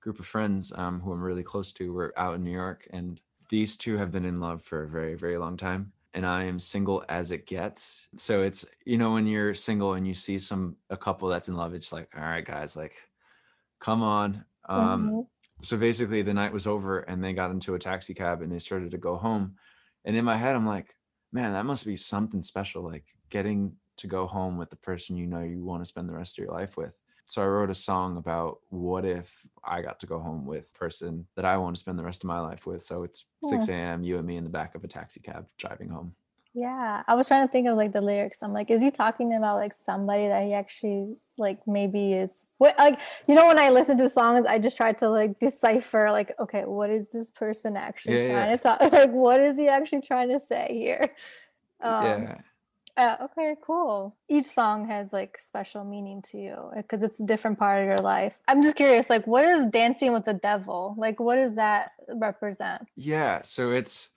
group 0.00 0.18
of 0.18 0.26
friends 0.26 0.72
um, 0.74 1.00
who 1.00 1.12
i'm 1.12 1.22
really 1.22 1.42
close 1.42 1.70
to 1.74 1.92
were 1.92 2.14
out 2.16 2.36
in 2.36 2.42
new 2.42 2.50
york 2.50 2.88
and 2.94 3.20
these 3.50 3.76
two 3.76 3.98
have 3.98 4.10
been 4.10 4.24
in 4.24 4.40
love 4.40 4.62
for 4.62 4.84
a 4.84 4.88
very 4.88 5.14
very 5.16 5.36
long 5.36 5.58
time 5.58 5.92
and 6.16 6.24
I 6.24 6.44
am 6.44 6.58
single 6.58 7.04
as 7.10 7.30
it 7.30 7.46
gets. 7.46 8.08
So 8.16 8.42
it's 8.42 8.64
you 8.86 8.96
know 8.96 9.12
when 9.12 9.26
you're 9.26 9.52
single 9.52 9.92
and 9.92 10.08
you 10.08 10.14
see 10.14 10.38
some 10.38 10.76
a 10.88 10.96
couple 10.96 11.28
that's 11.28 11.48
in 11.48 11.56
love, 11.56 11.74
it's 11.74 11.92
like 11.92 12.08
all 12.16 12.22
right, 12.22 12.44
guys, 12.44 12.74
like 12.74 12.94
come 13.80 14.02
on. 14.02 14.44
Um, 14.68 15.06
mm-hmm. 15.06 15.20
So 15.62 15.76
basically, 15.76 16.22
the 16.22 16.34
night 16.34 16.52
was 16.52 16.66
over 16.66 17.00
and 17.00 17.22
they 17.22 17.34
got 17.34 17.50
into 17.50 17.74
a 17.74 17.78
taxi 17.78 18.14
cab 18.14 18.40
and 18.40 18.50
they 18.50 18.58
started 18.58 18.90
to 18.92 18.98
go 18.98 19.16
home. 19.16 19.56
And 20.06 20.16
in 20.16 20.24
my 20.24 20.36
head, 20.36 20.56
I'm 20.56 20.66
like, 20.66 20.96
man, 21.32 21.52
that 21.52 21.66
must 21.66 21.84
be 21.84 21.96
something 21.96 22.42
special, 22.42 22.82
like 22.82 23.04
getting 23.28 23.76
to 23.98 24.06
go 24.06 24.26
home 24.26 24.56
with 24.56 24.70
the 24.70 24.76
person 24.76 25.16
you 25.16 25.26
know 25.26 25.40
you 25.40 25.64
want 25.64 25.82
to 25.82 25.86
spend 25.86 26.08
the 26.08 26.14
rest 26.14 26.38
of 26.38 26.44
your 26.44 26.52
life 26.52 26.78
with. 26.78 26.94
So 27.26 27.42
I 27.42 27.46
wrote 27.46 27.70
a 27.70 27.74
song 27.74 28.16
about 28.16 28.60
what 28.68 29.04
if 29.04 29.44
I 29.64 29.82
got 29.82 29.98
to 30.00 30.06
go 30.06 30.18
home 30.20 30.46
with 30.46 30.72
person 30.74 31.26
that 31.34 31.44
I 31.44 31.56
want 31.56 31.76
to 31.76 31.80
spend 31.80 31.98
the 31.98 32.04
rest 32.04 32.22
of 32.22 32.28
my 32.28 32.40
life 32.40 32.66
with. 32.66 32.82
So 32.82 33.02
it's 33.02 33.24
yeah. 33.42 33.50
6 33.50 33.68
a.m. 33.68 34.04
You 34.04 34.18
and 34.18 34.26
me 34.26 34.36
in 34.36 34.44
the 34.44 34.50
back 34.50 34.74
of 34.74 34.84
a 34.84 34.88
taxi 34.88 35.20
cab 35.20 35.46
driving 35.58 35.88
home. 35.88 36.14
Yeah, 36.54 37.02
I 37.06 37.14
was 37.14 37.28
trying 37.28 37.46
to 37.46 37.52
think 37.52 37.68
of 37.68 37.76
like 37.76 37.92
the 37.92 38.00
lyrics. 38.00 38.42
I'm 38.42 38.54
like, 38.54 38.70
is 38.70 38.80
he 38.80 38.90
talking 38.90 39.34
about 39.34 39.56
like 39.56 39.74
somebody 39.74 40.26
that 40.28 40.42
he 40.44 40.54
actually 40.54 41.16
like 41.36 41.58
maybe 41.66 42.14
is 42.14 42.44
what 42.56 42.78
like 42.78 42.98
you 43.28 43.34
know 43.34 43.46
when 43.46 43.58
I 43.58 43.68
listen 43.68 43.98
to 43.98 44.08
songs, 44.08 44.46
I 44.48 44.58
just 44.58 44.74
try 44.74 44.94
to 44.94 45.10
like 45.10 45.38
decipher 45.38 46.10
like, 46.10 46.32
okay, 46.40 46.62
what 46.64 46.88
is 46.88 47.10
this 47.10 47.30
person 47.30 47.76
actually 47.76 48.28
yeah, 48.28 48.32
trying 48.32 48.50
yeah. 48.50 48.56
to 48.56 48.62
talk? 48.62 48.80
Like, 48.92 49.10
what 49.10 49.38
is 49.38 49.58
he 49.58 49.68
actually 49.68 50.00
trying 50.00 50.30
to 50.30 50.40
say 50.40 50.68
here? 50.72 51.10
Um, 51.82 52.22
yeah. 52.22 52.38
Uh, 52.96 53.16
okay, 53.20 53.54
cool. 53.62 54.16
Each 54.28 54.46
song 54.46 54.88
has 54.88 55.12
like 55.12 55.38
special 55.46 55.84
meaning 55.84 56.22
to 56.30 56.38
you 56.38 56.70
because 56.74 57.02
it's 57.02 57.20
a 57.20 57.26
different 57.26 57.58
part 57.58 57.82
of 57.82 57.86
your 57.86 57.98
life. 57.98 58.38
I'm 58.48 58.62
just 58.62 58.76
curious, 58.76 59.10
like, 59.10 59.26
what 59.26 59.44
is 59.44 59.66
Dancing 59.66 60.12
with 60.12 60.24
the 60.24 60.32
Devil? 60.32 60.94
Like, 60.96 61.20
what 61.20 61.36
does 61.36 61.56
that 61.56 61.92
represent? 62.08 62.88
Yeah, 62.96 63.42
so 63.42 63.70
it's, 63.72 64.10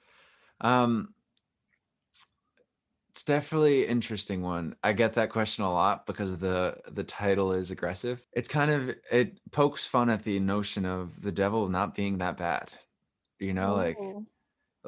um, 0.62 1.14
it's 3.10 3.26
definitely 3.26 3.86
interesting 3.86 4.42
one. 4.42 4.78
I 4.82 4.94
get 4.94 5.12
that 5.14 5.30
question 5.30 5.66
a 5.66 5.74
lot 5.74 6.06
because 6.06 6.38
the 6.38 6.78
the 6.88 7.04
title 7.04 7.52
is 7.52 7.70
aggressive. 7.70 8.26
It's 8.32 8.48
kind 8.48 8.72
of 8.72 8.96
it 9.12 9.42
pokes 9.52 9.86
fun 9.86 10.10
at 10.10 10.24
the 10.24 10.40
notion 10.40 10.86
of 10.86 11.22
the 11.22 11.32
devil 11.34 11.68
not 11.68 11.96
being 11.96 12.20
that 12.20 12.38
bad. 12.38 12.72
You 13.40 13.54
know, 13.54 13.74
Ooh. 13.74 13.78
like 13.78 13.98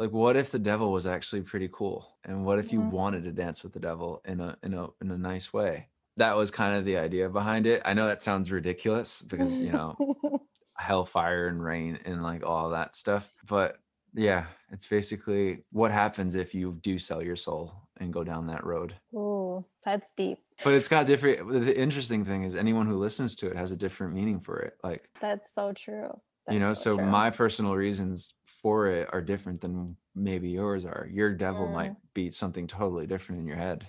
like 0.02 0.12
what 0.12 0.36
if 0.36 0.50
the 0.50 0.58
devil 0.58 0.92
was 0.92 1.06
actually 1.06 1.44
pretty 1.44 1.70
cool? 1.72 2.18
And 2.26 2.44
what 2.44 2.58
if 2.58 2.74
you 2.74 2.80
mm-hmm. 2.80 2.90
wanted 2.90 3.24
to 3.26 3.32
dance 3.32 3.62
with 3.62 3.72
the 3.72 3.80
devil 3.80 4.20
in 4.26 4.40
a 4.40 4.58
in 4.64 4.74
a 4.74 4.88
in 5.00 5.12
a 5.12 5.18
nice 5.18 5.54
way? 5.54 5.90
That 6.18 6.36
was 6.36 6.50
kind 6.50 6.76
of 6.76 6.86
the 6.86 6.98
idea 6.98 7.30
behind 7.30 7.68
it. 7.68 7.84
I 7.86 7.94
know 7.94 8.08
that 8.08 8.24
sounds 8.24 8.52
ridiculous 8.52 9.22
because 9.22 9.60
you 9.60 9.72
know 9.72 9.96
hellfire 10.76 11.48
and 11.48 11.64
rain 11.64 12.00
and 12.04 12.24
like 12.24 12.44
all 12.44 12.72
that 12.72 12.96
stuff 12.96 13.32
but 13.48 13.78
yeah 14.16 14.46
it's 14.72 14.88
basically 14.88 15.60
what 15.72 15.92
happens 15.92 16.34
if 16.34 16.56
you 16.56 16.80
do 16.82 16.98
sell 16.98 17.22
your 17.22 17.36
soul 17.36 17.72
and 17.98 18.12
go 18.12 18.24
down 18.24 18.48
that 18.48 18.66
road. 18.66 18.96
Oh 19.16 19.64
that's 19.86 20.10
deep. 20.18 20.40
But 20.64 20.74
it's 20.74 20.88
got 20.88 21.06
different 21.06 21.48
the 21.48 21.78
interesting 21.78 22.26
thing 22.26 22.44
is 22.44 22.56
anyone 22.56 22.88
who 22.88 22.98
listens 22.98 23.36
to 23.38 23.48
it 23.50 23.56
has 23.56 23.70
a 23.72 23.78
different 23.78 24.16
meaning 24.16 24.40
for 24.40 24.58
it 24.58 24.78
like 24.84 25.10
that's 25.20 25.54
so 25.54 25.74
true. 25.74 26.20
That's 26.48 26.56
you 26.56 26.60
know 26.60 26.74
so, 26.74 26.98
so 26.98 27.04
my 27.04 27.30
personal 27.30 27.76
reasons 27.76 28.34
for 28.62 28.88
it 28.88 29.10
are 29.12 29.22
different 29.22 29.62
than 29.62 29.96
maybe 30.16 30.50
yours 30.50 30.86
are. 30.86 31.08
Your 31.12 31.34
devil 31.34 31.68
mm. 31.68 31.74
might 31.74 31.96
be 32.14 32.30
something 32.30 32.68
totally 32.68 33.08
different 33.08 33.42
in 33.42 33.48
your 33.48 33.58
head. 33.58 33.88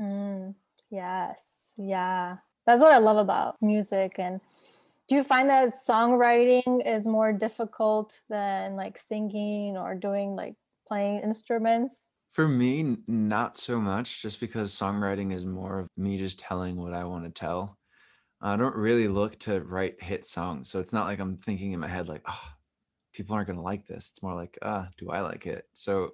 Mm. 0.00 0.54
Yes. 0.90 1.70
Yeah. 1.76 2.36
That's 2.66 2.82
what 2.82 2.92
I 2.92 2.98
love 2.98 3.16
about 3.16 3.56
music. 3.60 4.18
And 4.18 4.40
do 5.08 5.14
you 5.14 5.22
find 5.22 5.48
that 5.48 5.72
songwriting 5.88 6.86
is 6.86 7.06
more 7.06 7.32
difficult 7.32 8.20
than 8.28 8.76
like 8.76 8.98
singing 8.98 9.76
or 9.76 9.94
doing 9.94 10.36
like 10.36 10.54
playing 10.86 11.20
instruments? 11.20 12.04
For 12.30 12.46
me, 12.46 12.98
not 13.06 13.56
so 13.56 13.80
much, 13.80 14.20
just 14.20 14.38
because 14.38 14.74
songwriting 14.74 15.32
is 15.32 15.46
more 15.46 15.78
of 15.80 15.88
me 15.96 16.18
just 16.18 16.38
telling 16.38 16.76
what 16.76 16.92
I 16.92 17.04
want 17.04 17.24
to 17.24 17.30
tell. 17.30 17.78
I 18.40 18.56
don't 18.56 18.76
really 18.76 19.08
look 19.08 19.38
to 19.40 19.60
write 19.62 20.02
hit 20.02 20.26
songs. 20.26 20.70
So 20.70 20.78
it's 20.78 20.92
not 20.92 21.06
like 21.06 21.20
I'm 21.20 21.38
thinking 21.38 21.72
in 21.72 21.80
my 21.80 21.88
head, 21.88 22.08
like, 22.08 22.22
oh, 22.28 22.48
people 23.18 23.34
aren't 23.34 23.48
going 23.48 23.58
to 23.58 23.64
like 23.64 23.84
this. 23.84 24.08
It's 24.10 24.22
more 24.22 24.34
like, 24.34 24.56
ah, 24.62 24.86
uh, 24.86 24.88
do 24.96 25.10
I 25.10 25.22
like 25.22 25.44
it? 25.44 25.66
So 25.74 26.12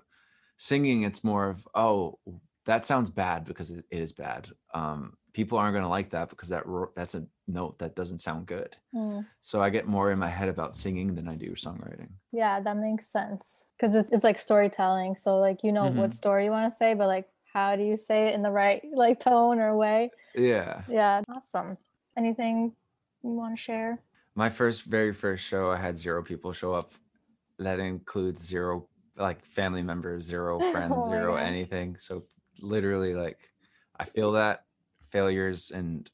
singing, 0.57 1.03
it's 1.03 1.23
more 1.23 1.51
of, 1.51 1.69
oh, 1.75 2.19
that 2.65 2.87
sounds 2.87 3.11
bad 3.11 3.45
because 3.45 3.71
it, 3.71 3.85
is 3.91 4.11
bad. 4.11 4.49
Um, 4.73 5.13
people 5.35 5.59
aren't 5.59 5.75
going 5.75 5.85
to 5.85 5.89
like 5.99 6.09
that 6.11 6.31
because 6.31 6.49
that 6.49 6.65
that's 6.97 7.15
a 7.15 7.27
note 7.47 7.79
that 7.81 7.95
doesn't 7.95 8.21
sound 8.21 8.47
good. 8.47 8.75
Mm. 8.95 9.27
So 9.43 9.61
I 9.63 9.69
get 9.69 9.87
more 9.87 10.13
in 10.13 10.19
my 10.19 10.31
head 10.31 10.49
about 10.49 10.75
singing 10.75 11.15
than 11.15 11.29
I 11.29 11.35
do 11.35 11.51
songwriting. 11.51 12.09
Yeah, 12.33 12.59
that 12.61 12.77
makes 12.79 13.07
sense. 13.07 13.65
Because 13.77 13.95
it's, 13.95 14.09
it's 14.11 14.25
like 14.25 14.39
storytelling. 14.39 15.15
So 15.15 15.39
like 15.41 15.63
you 15.63 15.73
know 15.73 15.89
what 15.89 16.11
Mhm. 16.11 16.15
story 16.15 16.47
you 16.47 16.53
want 16.53 16.73
to 16.73 16.77
say, 16.79 16.95
but 16.95 17.07
like 17.07 17.29
how 17.53 17.77
do 17.77 17.83
you 17.83 17.99
say 17.99 18.29
it 18.29 18.35
in 18.35 18.41
the 18.41 18.51
right 18.51 18.83
like 18.95 19.21
tone 19.21 19.59
or 19.61 19.77
way? 19.77 20.11
Yeah. 20.35 20.85
Yeah, 20.89 21.21
awesome. 21.29 21.77
Anything 22.17 22.73
you 23.23 23.31
want 23.31 23.55
to 23.55 23.63
share? 23.63 24.01
My 24.37 24.51
first, 24.51 24.85
very 24.85 25.13
first 25.13 25.45
show, 25.45 25.71
I 25.71 25.77
had 25.77 25.97
zero 25.97 26.23
people 26.23 26.53
show 26.53 26.73
up. 26.73 26.93
That 27.59 27.79
includes 27.79 28.45
zero 28.45 28.89
like 29.17 29.45
family 29.45 29.83
members, 29.83 30.25
zero 30.25 30.59
friends, 30.73 31.07
Oh 31.07 31.09
zero 31.09 31.37
anything. 31.37 31.97
So 31.99 32.25
literally, 32.61 33.15
like, 33.15 33.39
I 33.99 34.05
feel 34.05 34.33
that 34.33 34.65
failures 35.11 35.71
and 35.71 36.11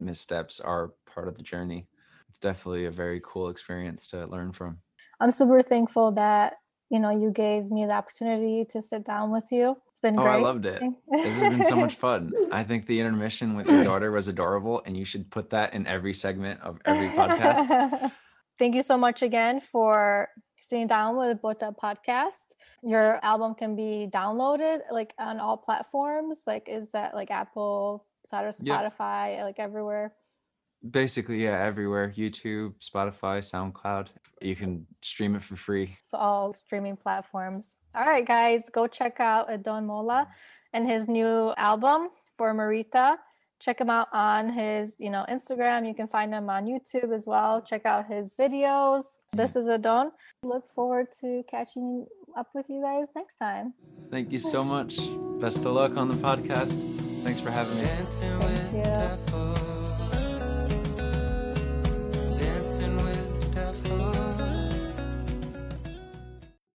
missteps 0.00 0.58
are 0.58 0.94
part 1.06 1.28
of 1.28 1.36
the 1.36 1.42
journey. 1.42 1.86
It's 2.28 2.40
definitely 2.40 2.86
a 2.86 2.90
very 2.90 3.20
cool 3.24 3.48
experience 3.50 4.08
to 4.08 4.26
learn 4.26 4.52
from. 4.52 4.78
I'm 5.20 5.30
super 5.30 5.62
thankful 5.62 6.12
that 6.12 6.54
you 6.90 6.98
know 6.98 7.10
you 7.10 7.30
gave 7.30 7.70
me 7.70 7.86
the 7.86 7.94
opportunity 7.94 8.64
to 8.70 8.82
sit 8.82 9.04
down 9.04 9.30
with 9.30 9.52
you. 9.52 9.76
It's 10.00 10.10
been 10.10 10.18
Oh, 10.18 10.22
great. 10.22 10.32
I 10.32 10.36
loved 10.36 10.64
it. 10.64 10.82
This 11.12 11.38
has 11.38 11.54
been 11.54 11.64
so 11.64 11.76
much 11.76 11.96
fun. 11.96 12.32
I 12.50 12.62
think 12.64 12.86
the 12.86 13.00
intermission 13.00 13.54
with 13.54 13.66
your 13.66 13.82
mm. 13.82 13.84
daughter 13.84 14.10
was 14.10 14.28
adorable, 14.28 14.82
and 14.86 14.96
you 14.96 15.04
should 15.04 15.30
put 15.30 15.50
that 15.50 15.74
in 15.74 15.86
every 15.86 16.14
segment 16.14 16.60
of 16.62 16.78
every 16.86 17.08
podcast. 17.08 18.10
Thank 18.58 18.74
you 18.74 18.82
so 18.82 18.96
much 18.96 19.22
again 19.22 19.60
for 19.60 20.28
sitting 20.58 20.86
down 20.86 21.16
with 21.16 21.42
Bota 21.42 21.72
Podcast. 21.72 22.54
Your 22.82 23.22
album 23.22 23.54
can 23.54 23.76
be 23.76 24.08
downloaded 24.10 24.80
like 24.90 25.12
on 25.18 25.38
all 25.38 25.58
platforms. 25.58 26.40
Like, 26.46 26.68
is 26.68 26.90
that 26.92 27.14
like 27.14 27.30
Apple. 27.30 28.06
Spotify, 28.32 29.42
like 29.42 29.58
everywhere? 29.58 30.14
Basically, 30.88 31.42
yeah, 31.42 31.62
everywhere 31.62 32.14
YouTube, 32.16 32.74
Spotify, 32.78 33.40
SoundCloud. 33.40 34.08
You 34.40 34.56
can 34.56 34.86
stream 35.02 35.34
it 35.36 35.42
for 35.42 35.56
free. 35.56 35.96
So 36.08 36.18
all 36.18 36.54
streaming 36.54 36.96
platforms. 36.96 37.74
All 37.94 38.04
right, 38.04 38.26
guys, 38.26 38.62
go 38.72 38.86
check 38.86 39.20
out 39.20 39.52
Adon 39.52 39.86
Mola 39.86 40.28
and 40.72 40.88
his 40.88 41.08
new 41.08 41.52
album 41.56 42.08
for 42.36 42.54
Marita. 42.54 43.16
Check 43.58 43.78
him 43.80 43.90
out 43.90 44.08
on 44.14 44.50
his, 44.50 44.94
you 44.98 45.10
know, 45.10 45.26
Instagram. 45.28 45.86
You 45.86 45.92
can 45.92 46.06
find 46.08 46.32
him 46.32 46.48
on 46.48 46.64
YouTube 46.64 47.14
as 47.14 47.26
well. 47.26 47.60
Check 47.60 47.84
out 47.84 48.06
his 48.06 48.34
videos. 48.34 49.02
This 49.34 49.54
is 49.54 49.66
Adon. 49.66 50.12
Look 50.42 50.66
forward 50.74 51.08
to 51.20 51.42
catching 51.46 52.06
up 52.34 52.48
with 52.54 52.70
you 52.70 52.80
guys 52.82 53.08
next 53.14 53.34
time. 53.34 53.74
Thank 54.10 54.32
you 54.32 54.38
so 54.38 54.64
much. 54.64 54.98
Best 55.40 55.66
of 55.66 55.72
luck 55.72 55.98
on 55.98 56.08
the 56.08 56.14
podcast. 56.14 56.80
Thanks 57.22 57.40
for 57.40 57.50
having 57.50 57.76
me. 57.76 57.84
Dancing 57.84 58.38
with 58.38 58.72
you. 58.72 58.82
the 58.82 59.18
devil. 59.26 59.79